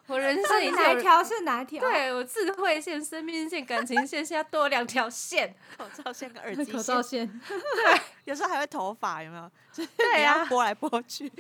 [0.08, 1.02] 我人生已经有哪一？
[1.02, 1.80] 条是哪一条？
[1.82, 5.56] 对我智慧线、生命线、感情线，现在多了两条线。
[5.78, 9.50] 口罩线跟耳机口罩线， 对， 有时候还会头发，有没有？
[9.72, 11.32] 就是对啊拨来拨去，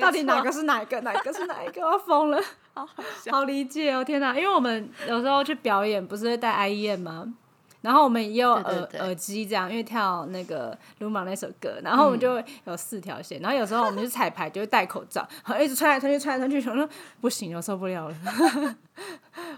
[0.00, 1.00] 到底哪个是哪一个？
[1.02, 1.82] 哪一个是哪一个？
[1.86, 2.42] 我要疯了，
[2.74, 3.04] 好好。
[3.30, 4.02] 好理解哦！
[4.04, 7.34] 天哪，因为我们有时候去表演，不是会戴 IEM 吗？
[7.86, 13.40] 然后我们也有耳耳机这样，因为跳那个鲁莽那首歌，然后我们就会有四条线。
[13.40, 16.88] 然后有时候我们去彩排就会戴口罩，然后一直穿来穿去，穿来穿去，我说
[17.20, 18.16] 不行，我受不了了，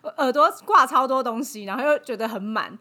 [0.19, 2.79] 耳朵挂超多东西，然后又觉得很满，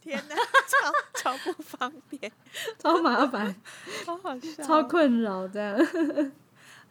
[0.00, 2.32] 天哪，超超不方便，
[2.76, 3.54] 超麻烦，
[4.04, 4.62] 超好笑。
[4.64, 5.78] 超困扰这样。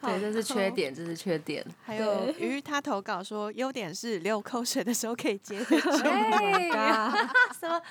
[0.01, 1.65] 对，这是缺点，这是缺点。
[1.83, 5.89] 还有鱼，他投稿说，优点是流口水的时候可以接 得住。
[6.07, 7.81] 哎啊，什么？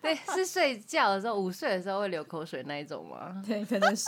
[0.00, 3.40] 对，是睡觉的时候，午睡的时候会流口水那一种吗？
[3.46, 4.04] 对，可能是。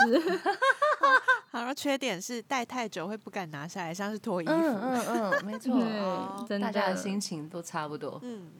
[1.52, 4.50] 好，然后缺点是戴太久会不敢拿下来，像是脱衣服。
[4.52, 5.72] 嗯嗯嗯，没错。
[5.72, 8.18] 对，真大家的心情都差不多。
[8.24, 8.50] 嗯，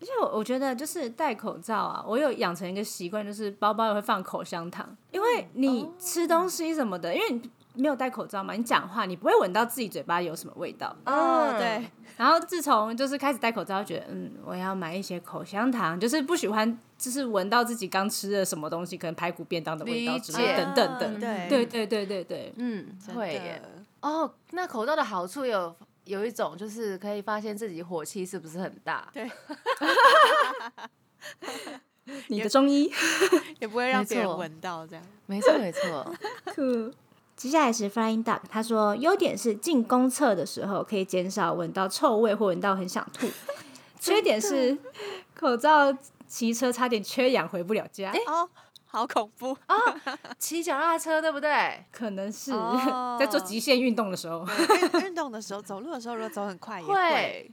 [0.00, 10.94] 而且我我觉得就是戴口罩啊，我有养成一个习惯，就是包包也会放口香糖，因为你吃东西什么的，因为你没有戴口罩嘛，你讲话你不会闻到自己嘴巴有什么味道。
[11.06, 21.06] 哦，嗯对，然后自从就是开始戴口罩，觉得嗯，我要买一些口香糖，就是不喜欢就是闻到自己刚吃的什么东西，可能排骨便当的味道之类等等的。
[21.08, 23.62] 嗯对对对对对对，嗯，真会耶。
[24.00, 29.08] 哦，那口罩的好处有有一种就是可以发现自己火气是不是很大。
[29.12, 29.30] 对，
[32.28, 32.90] 你的中医
[33.60, 35.04] 也不会让别人闻到这样。
[35.26, 36.14] 没错没错。
[37.38, 37.42] 酷。
[37.42, 43.28] 接下来是 Flying Duck，他说优点是进公厕的时候可以减少闻到臭味或闻到很想吐，
[44.00, 44.76] 缺点是
[45.34, 45.96] 口罩
[46.26, 48.48] 骑车差点缺氧回不了家，哦，
[48.86, 49.76] 好恐怖啊！
[50.38, 51.84] 骑脚踏车对不对？
[51.92, 57.52] 可能是、哦在做极限运动的时候，对运运动的时候，走路的时候，如果走很快，也会会。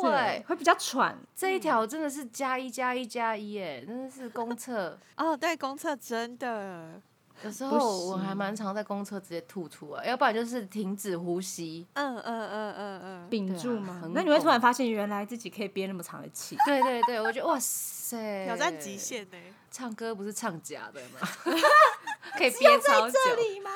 [0.00, 1.16] 对会，会比较喘。
[1.34, 4.96] 这一条真的是加一加一加一耶，真的是公厕。
[5.16, 7.00] 哦，对，公厕真的，
[7.44, 11.86] 有时候我行还蛮常在公厕直接吐出来，要不然就是停止呼吸。
[11.94, 14.10] 嗯嗯嗯嗯嗯，屏住吗啊？
[14.14, 16.56] 那你会突然发现，原来自己可以憋那么长的气。
[16.66, 18.96] 对对对，我觉得哇塞， 挑战极。
[18.98, 19.36] 限呢。
[19.70, 21.28] 唱歌不是唱假的吗？
[22.36, 23.14] 可以憋超久。
[23.62, 23.70] 吗？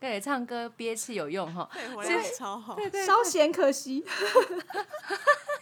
[0.00, 2.74] 对，唱歌憋气有用哈， 对，活量超好。
[2.74, 4.04] 对对，稍嫌可惜。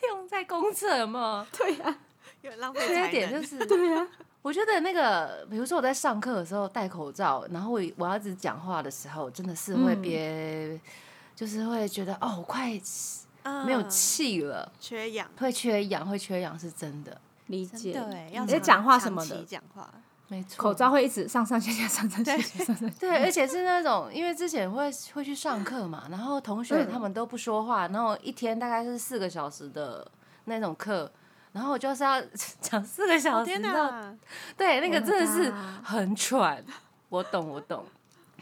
[0.08, 1.46] 用在公厕有没有？
[1.58, 1.98] 对呀、
[2.42, 3.08] 有点浪费缺。
[3.08, 4.06] 点就是，对呀、
[4.46, 10.80] 我觉得那个，比如说我在上课的时候戴口罩，然后我我要一直讲话的时候，真的是会嗯憋，
[11.34, 12.70] 就是会觉得哦，我快
[13.42, 17.92] 嗯没有气了，缺氧，会缺氧，会缺氧是真的，理解。
[17.92, 19.92] 的哎，要而且长讲话什么的，讲话，
[20.28, 20.62] 没错。
[20.62, 22.94] 口罩会一直上上下下，上上下下，上上下下。
[23.00, 30.06] 对，而且是那种，因为之前会会去上课嘛，然后同学嗯他们都不说话，然后一天大概是四个小时的
[30.44, 31.10] 那种课，
[31.56, 32.20] 然后我就是要
[32.60, 33.50] 讲四个小时！
[34.58, 35.50] 对，那个 Oh 真的是
[35.82, 36.62] 很喘。
[37.08, 37.82] 我懂，我懂。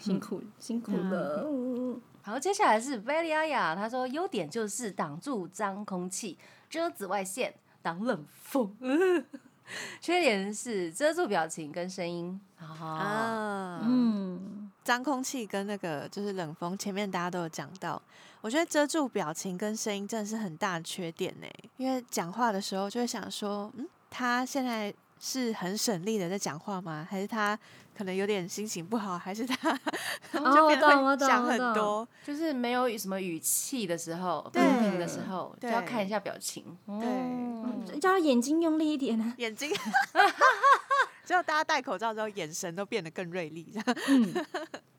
[0.00, 1.44] 辛苦辛苦了。
[1.46, 6.36] 嗯好，接下来是 v a l i a y 他说优点就是挡住脏空气，
[6.68, 8.76] 遮紫外线，挡冷风。
[10.00, 12.40] 缺点是遮住表情跟声音。
[12.58, 18.02] 啊，啊，嗯，脏空气跟那个就是冷风，前面大家都有讲到。
[18.44, 21.46] 我觉得遮住表情跟声音真的是很大的缺点呢，
[21.78, 27.08] 因为讲话的时候就会想说，嗯，他现在是很省力的在讲话吗？
[27.10, 27.58] 还是他
[27.96, 29.16] 可能有点心情不好？
[29.18, 29.70] 还是他
[30.36, 32.06] 哦就变得我懂我会想懂我懂很多？
[32.22, 36.62] 就是没有什么语气的时候，对平平的时候，就要看一下表情。
[36.86, 39.32] 对嗯叫他眼睛用力一点啊。
[39.38, 39.72] 眼睛，
[41.24, 44.46] 只有大家戴口罩之后，眼神都变得更锐利，这样嗯，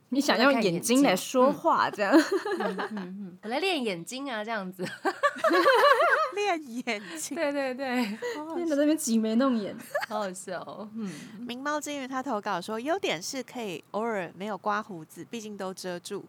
[0.10, 2.14] 你想用眼睛来说话，这样
[2.60, 4.88] 嗯嗯 嗯，我来练眼睛啊，这样子。
[6.36, 7.36] 练眼睛。
[7.36, 7.96] 对 对对，
[8.56, 9.76] 练的那边挤眉弄眼。
[10.08, 10.88] 好好笑哦。
[10.96, 16.24] 嗯，明猫金鱼他投稿说，优点是可以偶尔没有刮胡子，毕竟都遮住。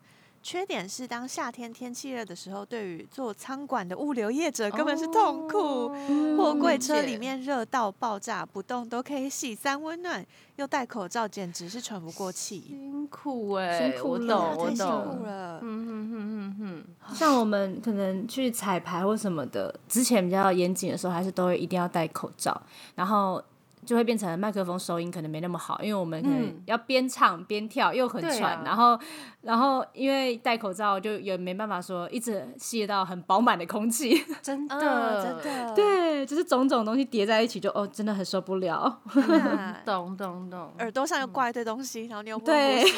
[0.47, 5.91] 缺点是当夏天天气热的时候，对于做仓管的物流业者根本是痛苦。
[6.09, 12.61] 嗯货柜车里面热到爆炸，不动都可以洗三温暖，又戴口罩，简直是喘不过气。
[12.61, 15.23] 辛苦哎，辛苦了我懂，我太辛苦懂。
[15.25, 15.59] 了。
[15.63, 22.63] 嗯嗯嗯嗯像我们可能去彩排或什么的，之前比较严谨的时候，还是都会一定要戴口罩，
[22.95, 23.43] 然后
[23.87, 26.63] 就会变成麦克风收音可能没那么好，因为我们可能嗯。
[26.67, 28.63] 要边唱边跳，又很对喘，啊。
[28.65, 28.99] 然后
[29.43, 34.69] 然后因为戴口罩就也没办法说一直吸得到很饱满的空气， 嗯，真嗯。
[34.69, 35.55] 的真。
[35.67, 39.01] 的，对，就是种种东西叠在一起就，哦真的很受不了。
[39.87, 42.97] 懂懂 懂，耳朵上又挂一堆东西，然后你又不对能呼吸。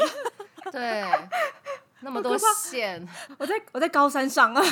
[0.72, 1.04] 对，
[2.00, 3.06] 那么多线，
[3.38, 4.62] 我在我在高山上啊，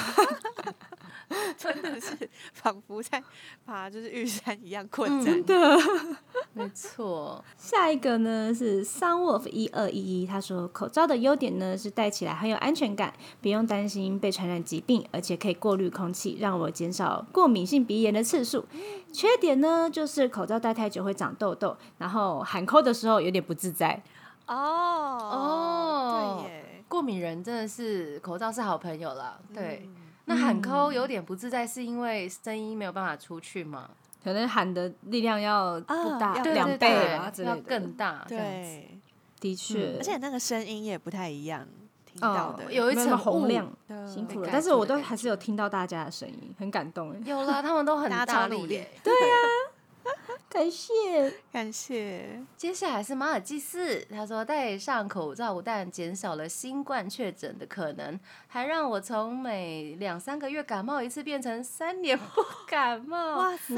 [1.57, 3.23] 真的是仿佛在
[3.65, 5.41] 爬就是玉山一样困嗯在。
[5.43, 5.79] 的。
[6.53, 7.45] 没错。
[7.57, 18.67] 下一个呢是 Sunwolf 一二一一，他说口罩的优点呢是戴起来很有安全感，不用担心被传染疾病，而且可以过滤空气，让我减少过敏性鼻炎的次数。
[19.13, 24.03] 缺点呢就是口罩戴太久会长痘痘，然后喊扣的时候有点不自在。
[24.47, 29.83] 哦哦对耶，过敏人真的是口罩是好朋友了，对。
[29.85, 33.91] 嗯那喊抠有点不自在，是因为声音没有办法出去吗？
[34.23, 37.69] 可能喊的力量要不大、要两对倍啊之要类的。
[37.69, 38.25] 更大。
[38.29, 38.99] 这样子，对，
[39.41, 41.65] 的确，而且那个声音也不太一样，
[42.05, 43.73] 听哦到的有一层雾洪亮，
[44.13, 44.49] 辛苦了。
[44.51, 48.67] 但是我都还是有听到大家的声音，很感动哎，有了，他们都很大力。
[48.67, 49.13] 对
[50.49, 51.33] 感谢。
[51.53, 52.43] 感谢。
[52.57, 63.37] 接下来是马尔济斯，他说戴上口罩不但减少了新冠确诊的可能，还让我从每两三个月感冒一次变成三年不感冒。
[63.37, 63.75] 哇塞！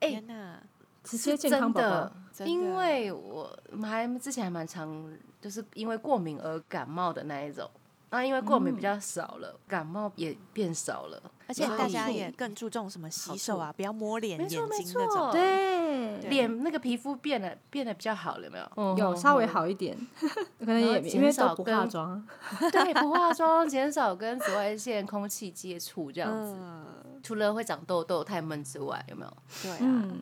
[0.00, 0.62] 哎天哪！
[1.02, 7.70] 直接健康宝宝真的，因为我还之前还蛮常就是因为过敏而感冒的那一种，
[8.10, 15.30] 那因为过敏比较少了，感冒也变少了，而且大家也更注重什么洗手啊，不要摸脸、眼睛那种。
[15.30, 18.98] 对，脸那个皮肤变得变得比较好了，有没有？
[18.98, 19.96] 有稍微好一点，
[20.58, 22.26] 可能也因为少都不化跟妆。
[22.72, 26.56] 对，不化妆，减少跟紫外线、空气接触，这样子。
[26.58, 29.36] 嗯，除了会长痘痘、太闷之外，有没有？
[29.62, 29.78] 对啊。
[29.80, 30.18] 嗯，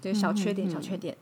[0.00, 1.16] 对，小缺点，嗯小缺点。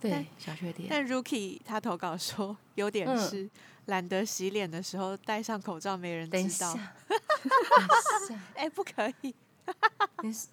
[0.00, 0.88] 对，小缺点。
[0.90, 3.48] 但 Rookie 他投稿说，优点嗯是
[3.88, 6.92] 懒得洗脸的时候戴上口罩，没人知道下。
[7.08, 9.34] 等一下，哎，不可以。
[10.22, 10.48] 你是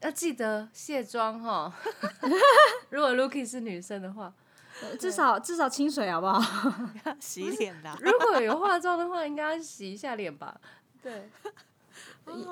[0.00, 1.72] 要记得卸妆哈。
[2.90, 4.32] 如果 Lucky 是女生的话，
[4.82, 6.40] 呃至少至少清水好不好？
[7.18, 7.96] 洗脸啦。
[8.00, 10.60] 如果有化妆的话，应该要洗一下脸吧？
[11.02, 11.30] 对，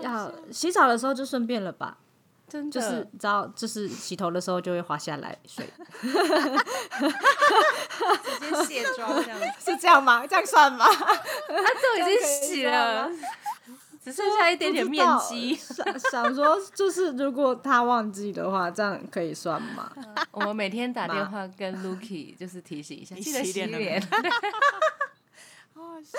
[0.00, 1.98] 要洗澡的时候就顺便了吧，
[2.48, 5.66] 真的就是你知道，就是洗头的时候就会滑下来水，
[8.38, 9.46] 直接卸妆这样子。
[9.72, 10.26] 是这样吗？
[10.26, 10.84] 这样算吗？
[10.86, 11.04] 他
[11.48, 13.10] 都已经洗了，
[14.04, 15.54] 只剩下一点点面积。
[15.54, 19.90] 想想说，就是如果他忘记的话，这样可以算吗？
[20.30, 24.00] 我们每天打电话跟 Lucky 就是提醒一下，你记得洗洗脸
[25.74, 26.18] 好笑。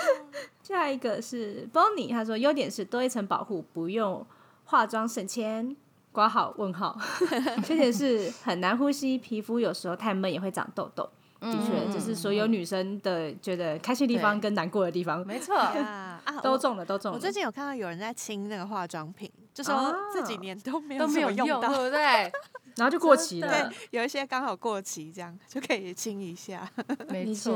[0.62, 4.26] 下一个是 Bonnie，他说优点是多一层保护，不用
[4.64, 5.76] 化妆省钱。
[6.16, 6.98] 挂号问号，
[7.62, 11.06] 缺点是很难呼吸，皮肤有时候太闷也会长痘痘。
[11.38, 17.16] 的确，就是所有女生的觉得开心的地方跟难过的地方，没错，啊， 都中了，都中了。
[17.16, 22.32] 我最近有看到有人在清那个化妆品，就说啊这几年都没有都没有用到， 对不对？
[22.76, 26.66] 然后就过期了，对，有一些刚好过期，这样就可以清一下。
[27.10, 27.54] 理没错。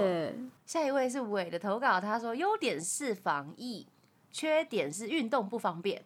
[0.67, 3.87] 下一位是伟的投稿，他说优点是防疫，
[4.31, 6.03] 缺点是运动不方便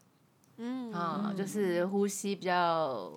[0.58, 0.92] 嗯。
[0.92, 3.12] 啊，就是呼吸比较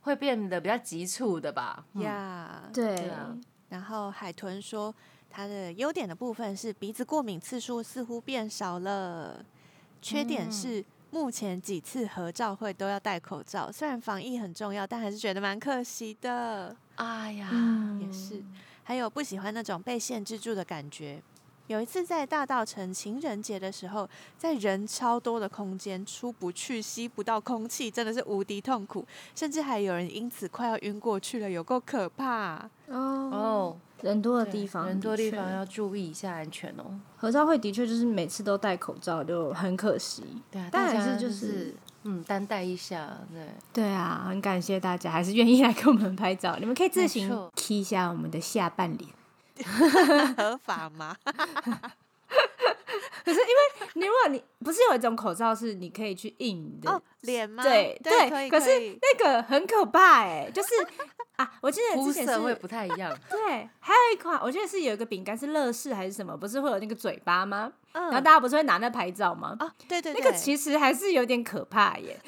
[0.00, 1.84] 会变得比较急促的吧。
[1.94, 2.02] 嗯。
[2.02, 2.96] 呀，对。
[2.96, 3.36] 对啊。
[3.68, 4.94] 然后海豚说，
[5.28, 9.44] 它的优点的部分是鼻子过敏次数似乎变少了，
[10.00, 16.74] 缺点是目前几次合照会都要戴口罩，虽然防疫很重要，但还是觉得蛮可惜的。
[16.94, 18.42] 哎呀，嗯也是，
[18.82, 21.22] 还有不喜欢那种被限制住的感觉。
[21.68, 24.08] 有一次在大道城情人节的时候，
[24.38, 32.56] 在人超多的空间出不去，吸不到空气，真的是无敌痛苦，甚至还有人因此快要晕过去了，有够可怕。
[32.86, 36.98] 哦，哦，人多的地方，人多地方要注意一下安全哦。
[37.18, 40.22] 合照会的确就是每次都戴口罩，就很可惜。
[40.50, 43.46] 对啊，但大家还是就就是嗯，担待一下，对。
[43.74, 46.56] 对啊，很感谢大家，还是愿意来跟我们拍照。
[46.58, 49.10] 你们可以自行 key 一下我们的下半脸。
[50.36, 51.16] 合法吗？
[53.24, 57.62] 可是因为你如果你不是有一种口罩是你可以去印你的哦，脸吗？
[57.62, 60.68] 对对，可，可是那个很可怕哎、就是
[61.36, 67.70] 啊，我记得肤之前是色会不太一样，对，还有一款我记得是有一个饼干是乐事还是什么，不是会有那个嘴巴吗？
[67.92, 69.56] 嗯然后大家不是会拿那拍照吗？
[69.60, 72.18] 哦，对对那个其实还是有点可怕耶，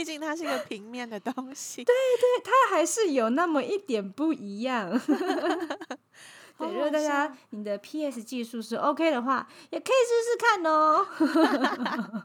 [0.00, 1.84] 毕竟它是一个平面的东西。
[1.84, 4.90] 对对它还是有那么一点不一样。
[6.56, 12.24] 对，如果大家你的 PS 技术是 OK 的话，也可以试试看哦。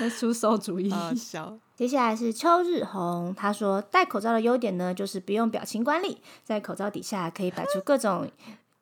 [0.00, 0.92] 那出馊主意。
[1.76, 8.28] 接下来是秋日红，他说戴口罩的优点呢，就是不用表情管理，在口罩底下可以摆出各种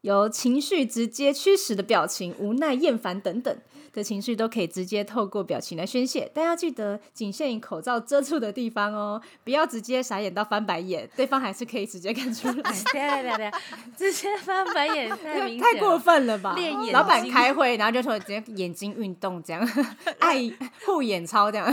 [0.00, 3.54] 由情绪直接驱使的表情，无奈、厌烦等等
[3.94, 12.54] 的情绪都可以直接透过表情来宣泄，但要记得仅限于口罩遮住的地方哦，不要直接傻眼到翻白眼，对方还是可以直接看出来。
[12.92, 13.60] 对啊对啊对啊，
[13.96, 16.84] 直接翻白眼太明显，太过分了吧练眼？
[16.84, 19.66] 睛老板开会，然后就说直接眼睛运动这样，
[20.18, 20.40] 爱
[20.84, 21.72] 护眼操这样，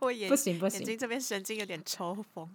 [0.00, 2.48] 我眼不行不行眼睛这边神经有点抽风。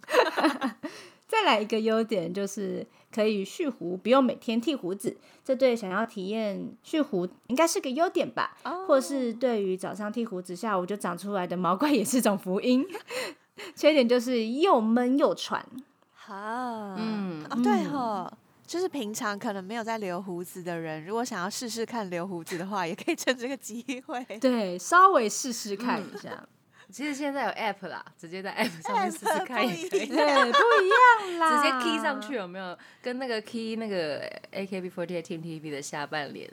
[1.30, 8.56] 再来一个优点就是可以蓄胡，不用每天剃胡子，这对想要体验蓄胡应该是个优点吧。
[8.64, 12.84] 哦或是对于早上剃胡子，下午就长出来的毛怪也是种福音。
[13.76, 15.64] 缺点就是又闷又喘。
[16.12, 18.32] 哈，嗯哦，对哈，
[18.66, 24.24] 就是平常可能没有在留胡子的人，如果想要试试看留胡子的话，也可以趁这个机会。
[24.40, 26.44] 对，稍微试试看一下。
[26.90, 32.76] 其实现在有 app 啦，直接在 app 上面试试看也可以， 对，不一样啦，直接 key 上去有没有？
[33.02, 36.50] 跟那个 key 那个 AKB48 Team TV 的下半脸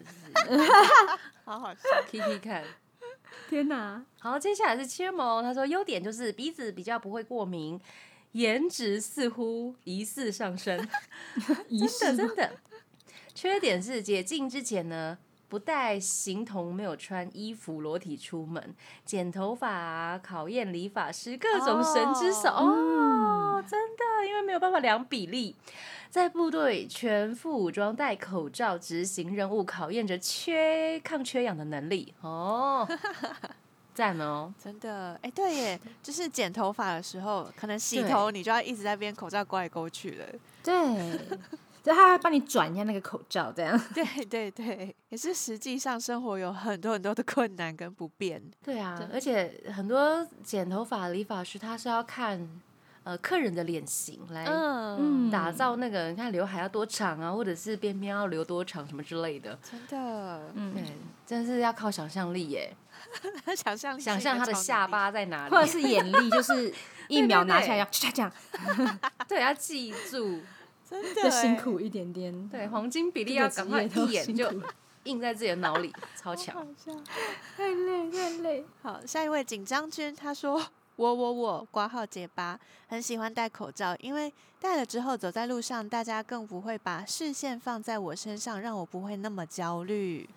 [1.44, 1.82] 好好笑。
[2.10, 2.64] key key 看。
[3.50, 4.04] 天哪！
[4.20, 7.80] 好，接下来是切萌，他说优点就是鼻子比较不会过敏，
[8.34, 10.78] 颜值似乎疑似上升，
[11.70, 12.52] 仪真的真的。
[13.34, 15.18] 缺点是解禁之前呢，
[15.50, 18.76] 不带形同没有穿衣服裸体出门，
[19.06, 25.56] 剪头发啊，考验理发师各种神之手哦真的，因为没有办法量比例。
[26.10, 32.88] 在部队全副武装戴口罩执行任务，考验着缺抗缺氧的能力哦，
[33.94, 34.54] 赞哦！
[34.64, 40.26] 真的，哎、对耶，就是剪头发的时候，可能洗对头你就要一直在边口罩勾来勾去了。
[40.64, 41.20] 对，
[41.88, 43.82] 就他会帮你转一下那个口罩，这样。
[43.96, 48.44] 对对对，也是实际上生活有很多很多的困难跟不便。
[48.62, 52.46] 对啊对，而且很多剪头发理发师他是要看
[53.04, 59.58] 呃客人的脸型来嗯，打造那个，你看刘海要多长啊，或者是边边要留多长什么之类的。
[59.64, 60.74] 真的，嗯。
[60.74, 60.84] 对，
[61.26, 62.76] 真是要靠想象力耶，
[63.56, 66.74] 想象力想象他的下，巴在哪里，或者是眼力，就是
[67.08, 68.32] 一秒拿下来要嚓 这样，
[69.26, 70.42] 对，要记住，
[70.90, 72.50] 真的就辛苦一点点。
[72.50, 74.50] 对，黄金比例要赶快一眼就
[75.04, 76.68] 印在自己的脑里，超强。
[77.56, 78.66] 太累太累。
[78.82, 80.62] 好，下一位紧张君，他说
[80.96, 90.28] 我我我挂号结巴，很喜欢戴口罩，因为戴了之后走在路上，大家更不会把视线放在我身上，让我不会那么焦虑。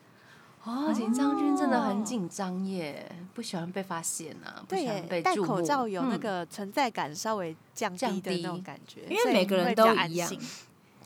[0.64, 6.18] 哦，紧张君真的很紧张耶，不喜欢被发现啊，不对喜欢被，戴口罩有那嗯。
[6.20, 10.30] 个存在感稍微降降低的那种感觉，因为每个人都一样。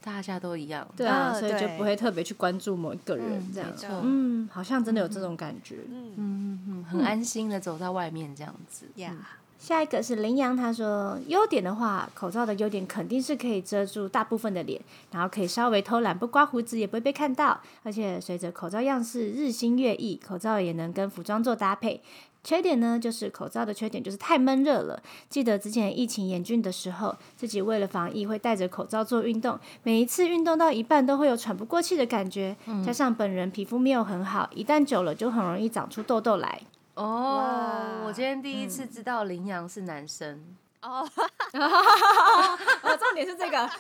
[0.01, 0.87] 大家都一样。
[0.95, 4.03] 对啊，嗯所以就不会特别去关注某一个人嗯这样。
[4.03, 5.77] 嗯，好像真的有这种感觉。
[5.89, 6.13] 嗯。
[6.17, 8.87] 嗯嗯嗯，很安心的走在外面这样子。
[8.97, 9.15] 呀，
[9.59, 14.79] 下一个是羚羊，他说优点的话，口罩的优点肯定是可以遮住大部分的脸，
[15.11, 22.03] 然后可以稍微偷懒不刮胡子也不会被看到，而且随着口罩样式日新月异，口罩也能跟服装做搭配。
[22.43, 25.03] 缺点呢，就是口罩的缺点就是太闷热了。
[25.31, 36.61] 记得之前疫情严峻的时候，自己为了防疫会戴着口罩做运动，每一次运动到一半都会有喘不过气的感觉，加上本人皮肤没有很好，一旦久了就很容易长出痘痘来。
[36.95, 40.41] 哦，我今天第一次知道羚羊是男生，
[40.83, 41.09] 哦，
[41.53, 43.71] 哦，重点是这个，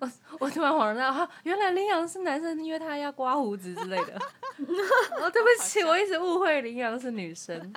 [0.00, 0.10] 我
[0.40, 4.14] 我突然恍然大悟，原来羚羊是男生，因为他要刮胡子之类的。
[5.22, 7.72] 哦，对不起，我一直误会羚羊是女生。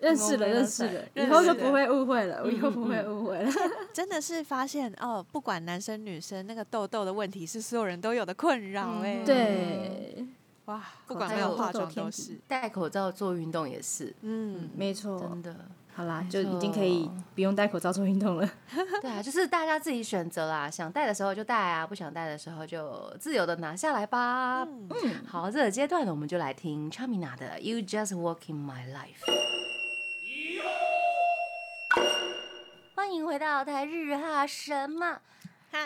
[0.00, 3.50] 认识了，认识了，以后就不会误会了，我以后不会误会了。
[3.94, 10.26] 真的是发现哦，不管男生女生，那个痘痘的问题是所有人都有的困扰哎、嗯对，
[10.66, 15.18] 哇，不管没有化妆都是，戴口罩做运动也是，嗯，没错。
[15.20, 15.54] 真的。
[15.96, 18.50] 好啦，就已经可以不用戴口罩做运动了。
[19.00, 24.64] 对啊，就是大家自己选择啦，想戴的时候就戴啊，不想戴的时候就自由的拿下来吧。
[24.64, 24.88] 嗯
[25.24, 29.22] 好，这个阶段呢，我们就来听 Chamina 的《You Just Walk in My Life》。
[32.96, 35.20] 欢迎回到台日哈什么
[35.74, 35.80] 哈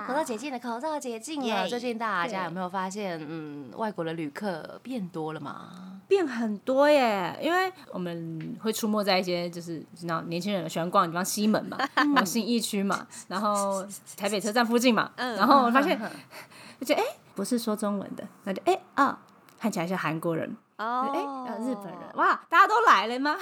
[0.06, 1.68] 口罩解禁了，口罩解禁了。
[1.68, 6.00] 最近大家有没有发现，嗯，外国的旅客变多了嘛？
[6.08, 13.84] 变很多耶，因为我们会出没在一些就是你知道年轻人喜欢逛的地方，西门嘛，然后信义区嘛，然后
[14.16, 16.00] 台北车站附近嘛，嗯然后我发现
[16.80, 17.04] 就觉得哎、
[17.34, 19.18] 不是说中文的，那就哎啊、
[19.58, 21.10] 看起来是韩国人，哦。
[21.14, 21.20] 哎、
[21.52, 23.36] 呃日本人，哇，大家都来了吗？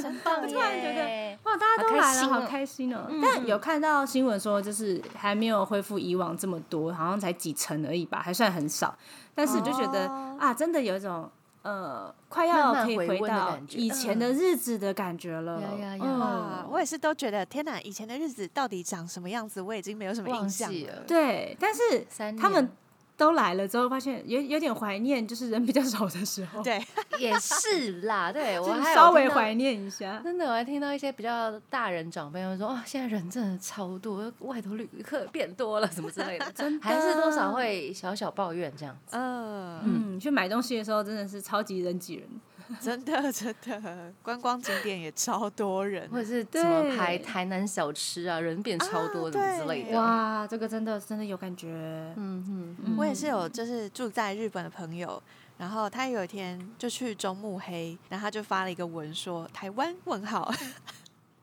[0.00, 1.38] 真棒 突然觉得！
[1.44, 3.06] 哇，大家都来了，好好开心哦。
[3.08, 3.22] 开心哦！
[3.22, 8.96] 但有看到新闻说，就是还没有恢复以往这么多，好像才几成而已吧，还算很少。
[9.34, 10.36] 但是就觉得、哦。
[10.38, 11.30] 啊，真的有一种
[11.62, 15.60] 呃，快要可以回到以前的日子的感觉了。
[15.60, 21.02] 呀呀呀我也是都觉得天哪，以前的日子到底长什么样子，我已经没有什么印象记了。
[21.06, 22.06] 对，但是
[22.38, 22.72] 他们年
[23.16, 26.80] 都来了之后，发现有有点怀念，就是人比较少的时候，对，
[27.18, 30.20] 也是啦，对 我还稍微怀念一下。
[30.22, 39.16] 真的，我还听到一些比较大人长辈们说，哦，现在人真的超多，外头旅客变多了，什么之类的， 真的还是多少会小小抱怨这样子。
[39.16, 42.28] 嗯，嗯，去买东西的时候真的是超级人挤人。
[42.80, 49.98] 真的真的，观光景点也超多人，或者是怎么排台南小吃啊，人变超多，啊什么之类对的。
[49.98, 51.68] 哇，这个真的真的有感觉。
[52.16, 52.76] 嗯嗯。
[52.84, 52.96] 嗯。
[52.98, 55.22] 我也是有，就是住在日本的朋友，
[55.58, 60.52] 然后他有一天就去中目黑，然后他就发了一个文说台湾问号，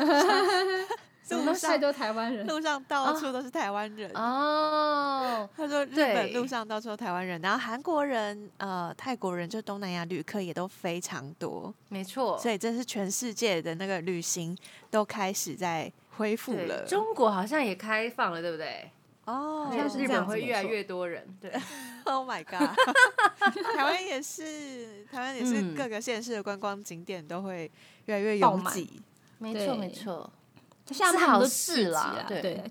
[1.26, 4.10] 什么太多台湾人，路上到处都是台湾人。
[4.14, 14.56] 哦，他说日本路上到处都台湾人，然后韩国人、呃泰国人，就东南亚旅客也都非常多，没错，所以这是全世界的那个旅行
[14.90, 16.84] 都开始在恢复了。
[16.86, 18.90] 中国好像也开放了，对不对？
[19.24, 21.50] 哦，是日本会越来越多人，对，
[22.04, 22.68] Oh my god！
[23.74, 27.70] 台湾也是，台湾也是嗯各个县市的观光景点都会
[28.04, 28.84] 越来越拥挤。
[29.40, 30.30] 对没错没错，
[30.86, 32.64] 像是好他们都事聚集啦对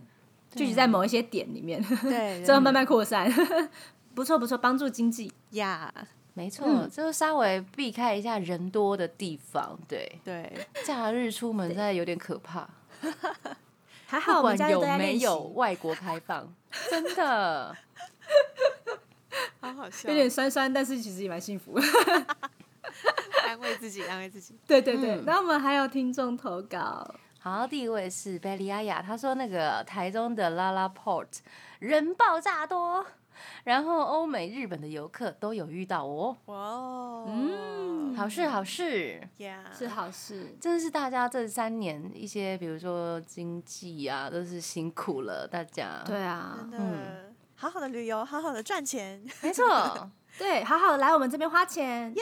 [0.55, 3.31] 聚集在某一些点里面，对， 之后慢慢扩散，
[4.13, 5.33] 不错不错，帮助经济。
[5.51, 5.91] 呀，
[6.35, 12.69] 没错，嗯就稍微避开一下人多的地方，对，对，假日出门真的有点可怕。
[14.05, 16.47] 还好我们家有都没有外国开放，
[16.91, 17.75] 真的
[19.59, 21.79] 好好笑有，点酸酸，但是其实也蛮幸福。
[23.47, 24.55] 安慰自己，安慰自己。
[24.67, 31.27] 对对对，嗯那我们还有听众投稿，好，第一位是贝利亚亚，他说那个台中的拉拉 Port
[31.79, 33.05] 人爆炸多，
[33.65, 39.19] 然后欧美、日本的游客都有遇到哦，哇哦，嗯好事好事。
[39.39, 40.55] 呀，是好事。
[40.61, 49.21] 真的是大家这三年一些，比如说经济啊，都是辛苦了，大家。，对啊真，的嗯，好好的旅游，好好的赚钱。
[49.41, 52.13] 没错，对，好好来我们这边花钱。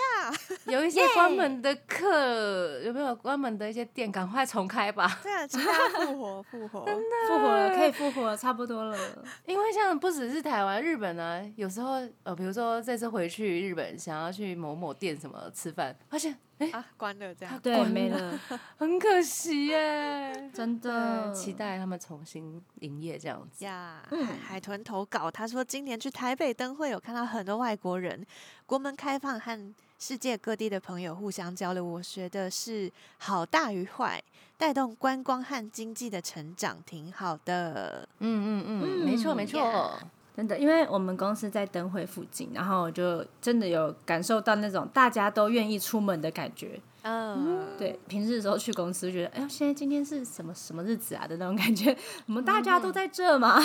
[0.66, 5.20] 有一些关门的课，有没有关门的一些店，赶快重开吧。
[5.24, 6.86] 对啊，请大家复活，复活。
[7.28, 8.98] 复活了，可以复活了，差不多了。
[9.46, 11.94] 因为像不只是台湾、日本呢、有时候
[12.24, 17.60] 呃，比如说这次回去日本，想要去某某店什么吃饭，发现哎、啊，关了这样。
[17.60, 18.40] 对，关没了，
[18.78, 20.50] 很可惜耶。
[20.54, 21.34] 真的。
[21.34, 23.66] 期待他们重新营业这样子。
[23.66, 28.26] 呀，嗯海海豚投稿，他说今年去台北灯会有看到很多外国人，
[28.66, 34.22] 国门开放和世界各地的朋友互相交流，我觉得是好大于坏，
[34.58, 38.08] 带动观光和经济的成长，挺好的。
[38.20, 39.60] 嗯嗯嗯，没错没错。
[39.62, 39.92] yeah
[40.36, 46.80] 真的，因为我们公司在灯会附近，然后我就真的有感受到那种大家都愿意出门的感觉。
[47.04, 51.96] 嗯，对，平日的时候去公司觉得，哎呦，现在今天是什么什么日子啊的那种感觉，
[52.28, 53.60] 我们大家都在这嘛。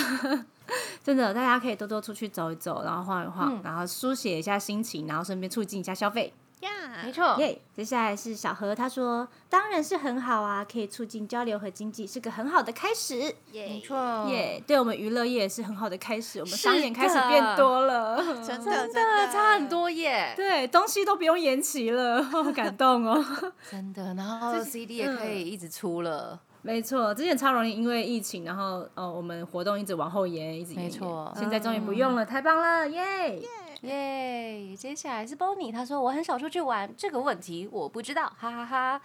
[1.04, 6.32] 真的，大家可以多多出去走一走，然后晃一晃，嗯然后书写一下心情，然后顺便促进一下消费。
[6.61, 6.70] 呀，
[7.04, 13.34] 没错，耶、接下来是小何，他说当然是很好啊，可以促进交流和经济，是个很好的开始。
[13.52, 18.16] 没错，耶、对我们娱乐业也是很好的开始，我们商演开始的变多了。
[18.42, 19.66] 真的真的差很。
[19.68, 23.24] 多耶，对，东西都不用延期了， 好感动哦。
[23.68, 24.14] 真的。
[24.14, 33.42] 然后 CD 也可以一直出了，没错，之前超容易因为疫情，然后呃，我们活动一直往后延，一直延延没错现在终于不用了，太棒了，耶！
[33.82, 34.74] 耶！
[34.76, 39.00] 接下来是 Bonnie，他说我很少出去玩，这个问题我不知道，哈哈哈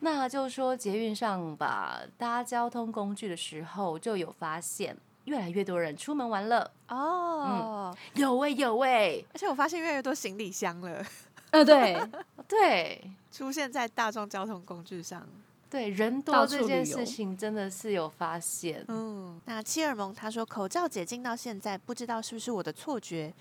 [0.00, 6.70] 那就说捷运上吧，搭交通工具的时候就有发现，越来越多人出门玩了。
[6.88, 11.04] 哦，有喂、有喂、而且我发现越来越多行李箱了，
[11.50, 11.96] 呃，对，
[12.46, 15.26] 对 出现在大众交通工具上。
[15.70, 18.84] 对，人多这件事情真的是有发现。
[18.86, 23.32] 嗯，那切尔蒙他说，口罩解禁到现在，不知道是不是我的错觉，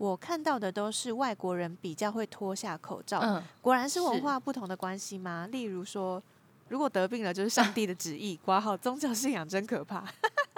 [0.00, 5.46] 我看到的都是外国人比较会脱下口罩，嗯，果然是文化不同的关系吗？
[5.52, 6.22] 例如说，
[6.68, 10.02] 如果得病了就是上帝的旨意，挂号宗教信仰真可怕。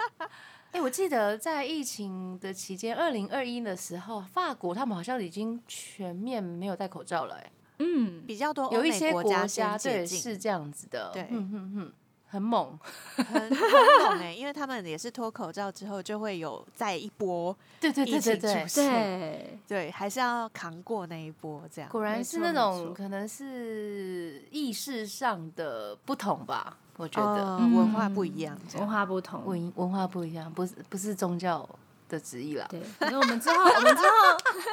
[0.71, 11.93] 哎、我记得在疫情的期间，二零二一的时候，法国他们好像已经全面没有戴口罩了、哎，嗯，比较多有一些国家对是这样子的，对嗯嗯嗯，
[12.33, 12.67] 很猛，
[13.15, 21.91] 很很猛哎、因为他们也是脱口罩之后就会有再一波， 对对对疫情对对对，对，还是要扛过那一波这样。
[21.91, 31.69] 果然是那种可能是意识上的不同吧，我觉得呃文化不一样，这文化不同，文文化不一样，不是不是宗教
[32.09, 32.65] 的旨意啦。
[32.67, 34.09] 对， 可能我们之后，我们之后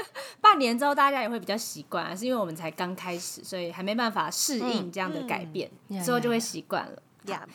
[0.40, 7.02] 半年之后，大家也会比较习惯啊，是因为我们才刚开始，所以还没办法适应这样的改变，嗯之后就会习惯了。
[7.26, 7.46] 呀。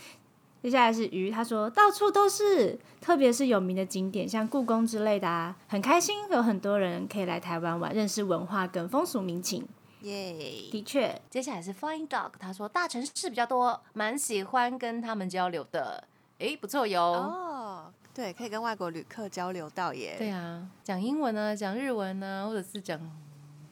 [0.63, 9.67] 接下来是鱼，他说到处都是，特别是有名的景点，像故宫之类的啊，很开心有很多人可以来台湾玩，认识文化跟风俗民情。
[10.01, 10.33] 耶！
[10.71, 16.03] 的确，接下来是 Flying Dog，他说大城市比较多，蛮喜欢跟他们交流的。
[16.39, 17.01] 诶，不错哟。
[17.01, 20.15] 哦，对，可以跟外国旅客交流到耶。
[20.17, 22.99] 对啊，讲英文呢，讲日文呢，或者是讲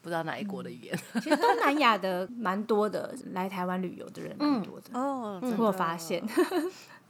[0.04, 0.98] 不知道哪一国的语言。
[1.22, 6.22] 其实东南亚的蛮多的，来台湾旅游的人蛮多的，哦，真我发现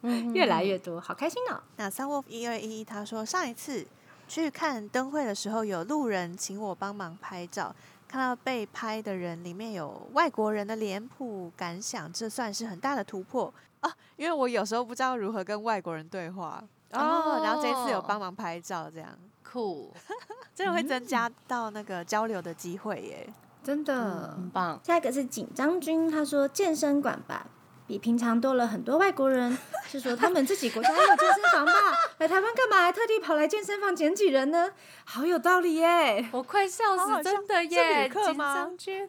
[0.02, 1.60] 嗯越来越多，好开心哦。
[1.76, 3.84] 那三 wolf 一二一他说上一次
[4.28, 7.74] 去看灯会的时候，有路人请我帮忙拍照，
[8.06, 13.92] 看到被拍的人里面有外国人的脸谱，感想这算是很大的突破啊！
[14.16, 19.08] 因为我有时候不知道如何跟外国人对话哦，然后这一次有帮忙拍照，这样
[19.54, 19.92] 酷，
[20.52, 23.32] 真的会增加到那个交流的机会耶。
[23.62, 24.80] 真的，很棒。
[24.82, 27.46] 下一个是紧张君，他说健身馆吧，
[27.86, 31.72] 比平常多了很多外国人， 是说他们自己国家也有健身房吧？
[32.18, 32.82] 来台湾干嘛？
[32.82, 34.72] 还特地跑来健身房捡几人呢？
[35.04, 36.28] 好有道理耶！
[36.32, 38.08] 我快笑死，好好笑真的是耶！
[38.08, 39.08] 旅客紧吗张君，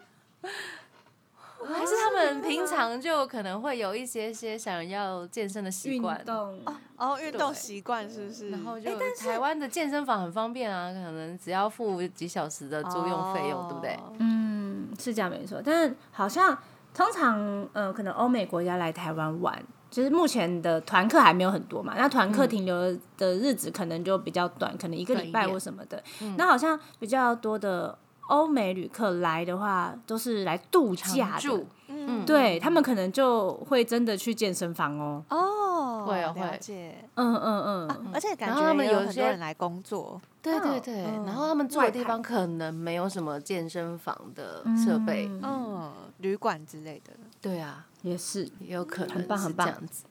[1.73, 6.59] 还是他们平常就可能会有一些些想要健身的习运惯，动
[6.97, 8.49] 哦，运动对习惯是不是？
[8.49, 8.89] 然后就
[9.19, 13.93] 台湾的健身房很方便啊，可能只要付几小时的租用费用，对不对？
[13.95, 14.13] 哦？
[14.19, 16.57] 嗯，是这样没错，但好像
[16.93, 22.75] 通常呃，可能欧美国家来台湾玩，就是目前的团客还没有很多嘛，那团客停留
[23.17, 26.01] 的日子可能就比较短，可能一个礼拜短一点或什么的。
[26.37, 27.97] 那好像比较多的
[28.27, 32.25] 欧美旅客来的话，都是来度假住，嗯。
[32.25, 35.23] 对他们可能就会真的去健身房哦。
[35.29, 36.41] 哦，会哦会。
[36.41, 36.95] 了解。
[37.15, 41.23] 嗯嗯嗯，而且感觉他们有有些很多人来工作，对对对，嗯。
[41.25, 45.41] 然后他们住的地方可能没有什么健身房的设备，嗯。
[45.43, 47.13] 嗯，旅馆之类的。
[47.39, 48.49] 对啊，也是。
[48.59, 49.67] 有可能很棒很棒。
[49.67, 50.03] 这样子。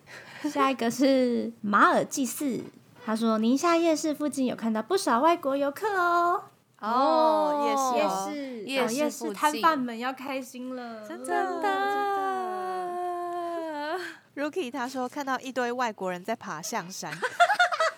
[0.50, 2.60] 下一个是马尔济斯，
[3.04, 6.42] 他说宁夏夜市附近有看到不少外国游客哦。
[6.80, 8.28] 哦夜市夜哦。
[8.28, 11.26] 市夜哦夜市摊贩们要开心了，真的。
[11.26, 11.70] 真的
[14.36, 17.12] ，Rookie 他说看到一堆外国人在爬象山，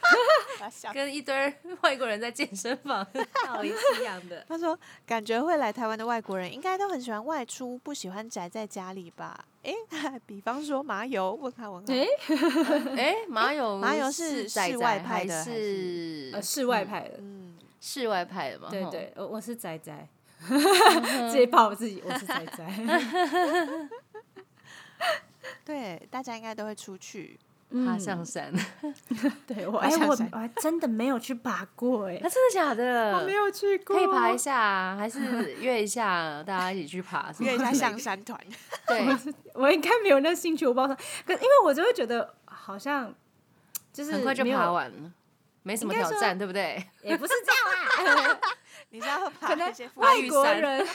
[0.92, 3.06] 跟一堆外国人在健身房。
[3.46, 4.44] 道理是一样的。
[4.48, 9.44] 他说感觉会来台湾的外国人应该都很喜欢外出，不喜欢宅在家里吧？
[9.62, 9.72] 哎，
[10.26, 11.86] 比方说麻油，问他问号。
[11.92, 12.06] 诶？
[12.96, 16.30] 哎，麻油麻油是室外宅派的还还是？
[16.34, 17.36] 呃，室外派的，嗯，
[17.80, 18.66] 室外派的嘛？
[18.66, 20.08] 吼，对对，我我是仔仔，
[21.30, 22.66] 自己把我自己，我是仔仔，
[25.64, 27.38] 对，大家应该都会出去。
[27.84, 28.54] 爬上山，
[29.44, 32.14] 对我 哎，我我还真的没有去爬过哎。
[32.14, 33.18] 啊，，真的假的？
[33.18, 38.40] 我没有去过，可以爬一下啊，还是约一下，大家一起去爬，约一下象山团，
[38.86, 39.04] 对，
[39.54, 40.94] 我应该没有那兴趣，我不知道。
[40.94, 43.12] 他，可因为我就会觉得好像
[43.92, 45.12] 就是很快就爬，完了，
[45.66, 46.80] 没什么挑战，对不对？
[47.02, 48.38] 也不是这样啦。
[48.90, 50.78] 你知道可爬能那些外国人，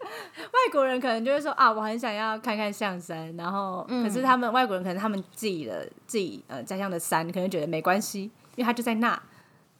[0.00, 8.22] 外国人可能就会说啊，我很想要看看象山，然后、嗯可是他们外国人可能他们自己的自己呃家乡的山，可能觉得没关系，
[8.56, 9.22] 因为他就在那，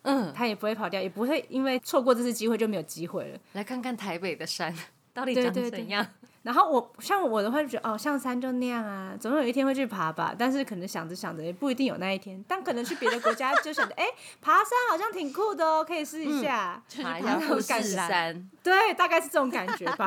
[0.02, 3.38] 嗯，他也不会跑掉，也不会因为错过这次机会就没有机会了。
[3.54, 4.76] 来看看台北的山
[5.14, 6.06] 到底长怎样。
[6.44, 10.34] 然后我像我的话就觉得哦，上山就那样啊，总有一天会去爬吧。
[10.38, 14.04] 但是可能想着想着也不一定有那一天，但可能去别的国家就想着，哎，
[14.42, 16.82] 爬山好像挺酷的哦，可以试一下。
[17.02, 20.06] 爬一下富士山，对，大概是这种感觉吧。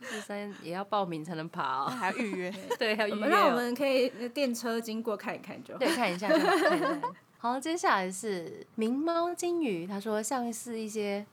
[0.00, 2.54] 富士山也要报名才能爬哦，还要预约。
[2.78, 3.26] 对，要预约。
[3.28, 5.76] 那我们可以电车经过看一看就。
[5.76, 6.88] 对，看一下，看一下。
[7.36, 11.26] 好，接下来是明猫金鱼，他说像是一些。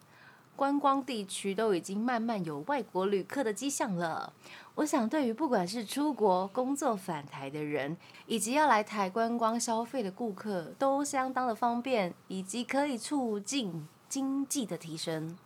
[0.55, 4.31] 观光地区都已经慢慢有外国旅客的迹象了。
[4.75, 7.95] 我想，对于不管是出国工作返台的人，
[8.25, 15.37] 以及要来台观光消费的顾客，都相当的方便，以及可以促进经济的提升。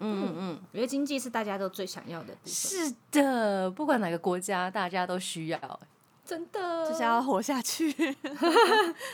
[0.00, 2.36] 嗯嗯嗯，我觉得经济是大家都最想要的。
[2.44, 5.80] 是的，不管哪个国家，大家都需要。
[6.28, 7.90] 真的，就是要活下去。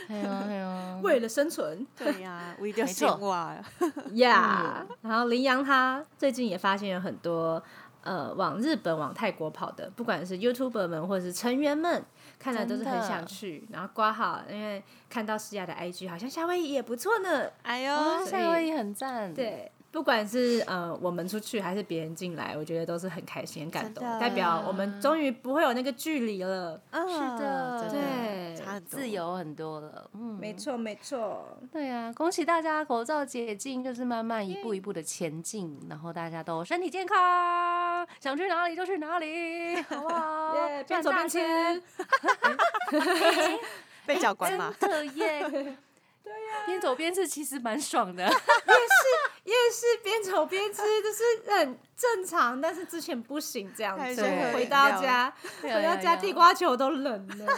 [0.09, 1.87] 哎呀哎呀，为了生存。
[1.97, 3.57] 对呀，我一定要进化
[4.15, 4.85] 呀。
[5.01, 7.63] 然后林阳他最近也发现有很多
[8.03, 12.05] 呃往日本、往泰国跑的，不管是 YouTuber 们或者是成员们，
[12.37, 13.65] 看来都是很想去。
[13.71, 17.49] 然后挂号，因为看到诗雅的 IG，好像夏威夷也不错呢。
[17.63, 19.33] 哎呦，夏威夷很赞。
[19.33, 19.71] 对。
[19.95, 26.81] 不管是呃我们出去还是别人进来，我觉得都是很开心、很感动，代表我们终于不会有那个距离了。
[26.91, 30.11] 嗯，是的，对，自由很多了。
[30.15, 31.47] 嗯，没错，没错。
[31.71, 40.57] 对啊，恭喜大家口罩解禁，就是慢慢一步一步的前进，然后大家都身体健康，想去哪里就去哪里，好不好？
[40.89, 41.39] 边走边吃，
[44.05, 44.75] 被教官吗？
[44.81, 45.77] 真的耶。
[46.25, 48.25] 对呀，边走边吃其实蛮爽的。
[48.25, 48.35] 夜市
[49.45, 54.23] 夜市边走边吃就是很正常，但是之前不行这样子。
[54.55, 57.53] 回到家，回到家地瓜球都冷了，真的，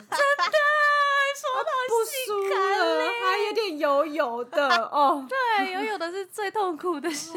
[1.36, 5.24] 说到不舒了，还有点油油的哦。
[5.28, 7.30] 对，油油的是最痛苦的事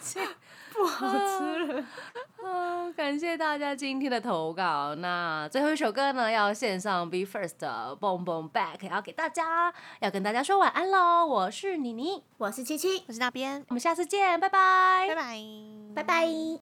[0.00, 0.26] 情。
[0.72, 1.84] 不好吃了，
[2.44, 4.94] 嗯， 感谢大家今天的投稿。
[4.96, 11.26] 那最后一首歌呢，要献上 Be First 的 Boom Boom Back，要给大家，要跟大家说晚安喽。
[11.26, 15.38] 我是妮妮，我是七七，我是那边，我们下次见，拜拜，拜拜，
[15.94, 16.26] 拜拜。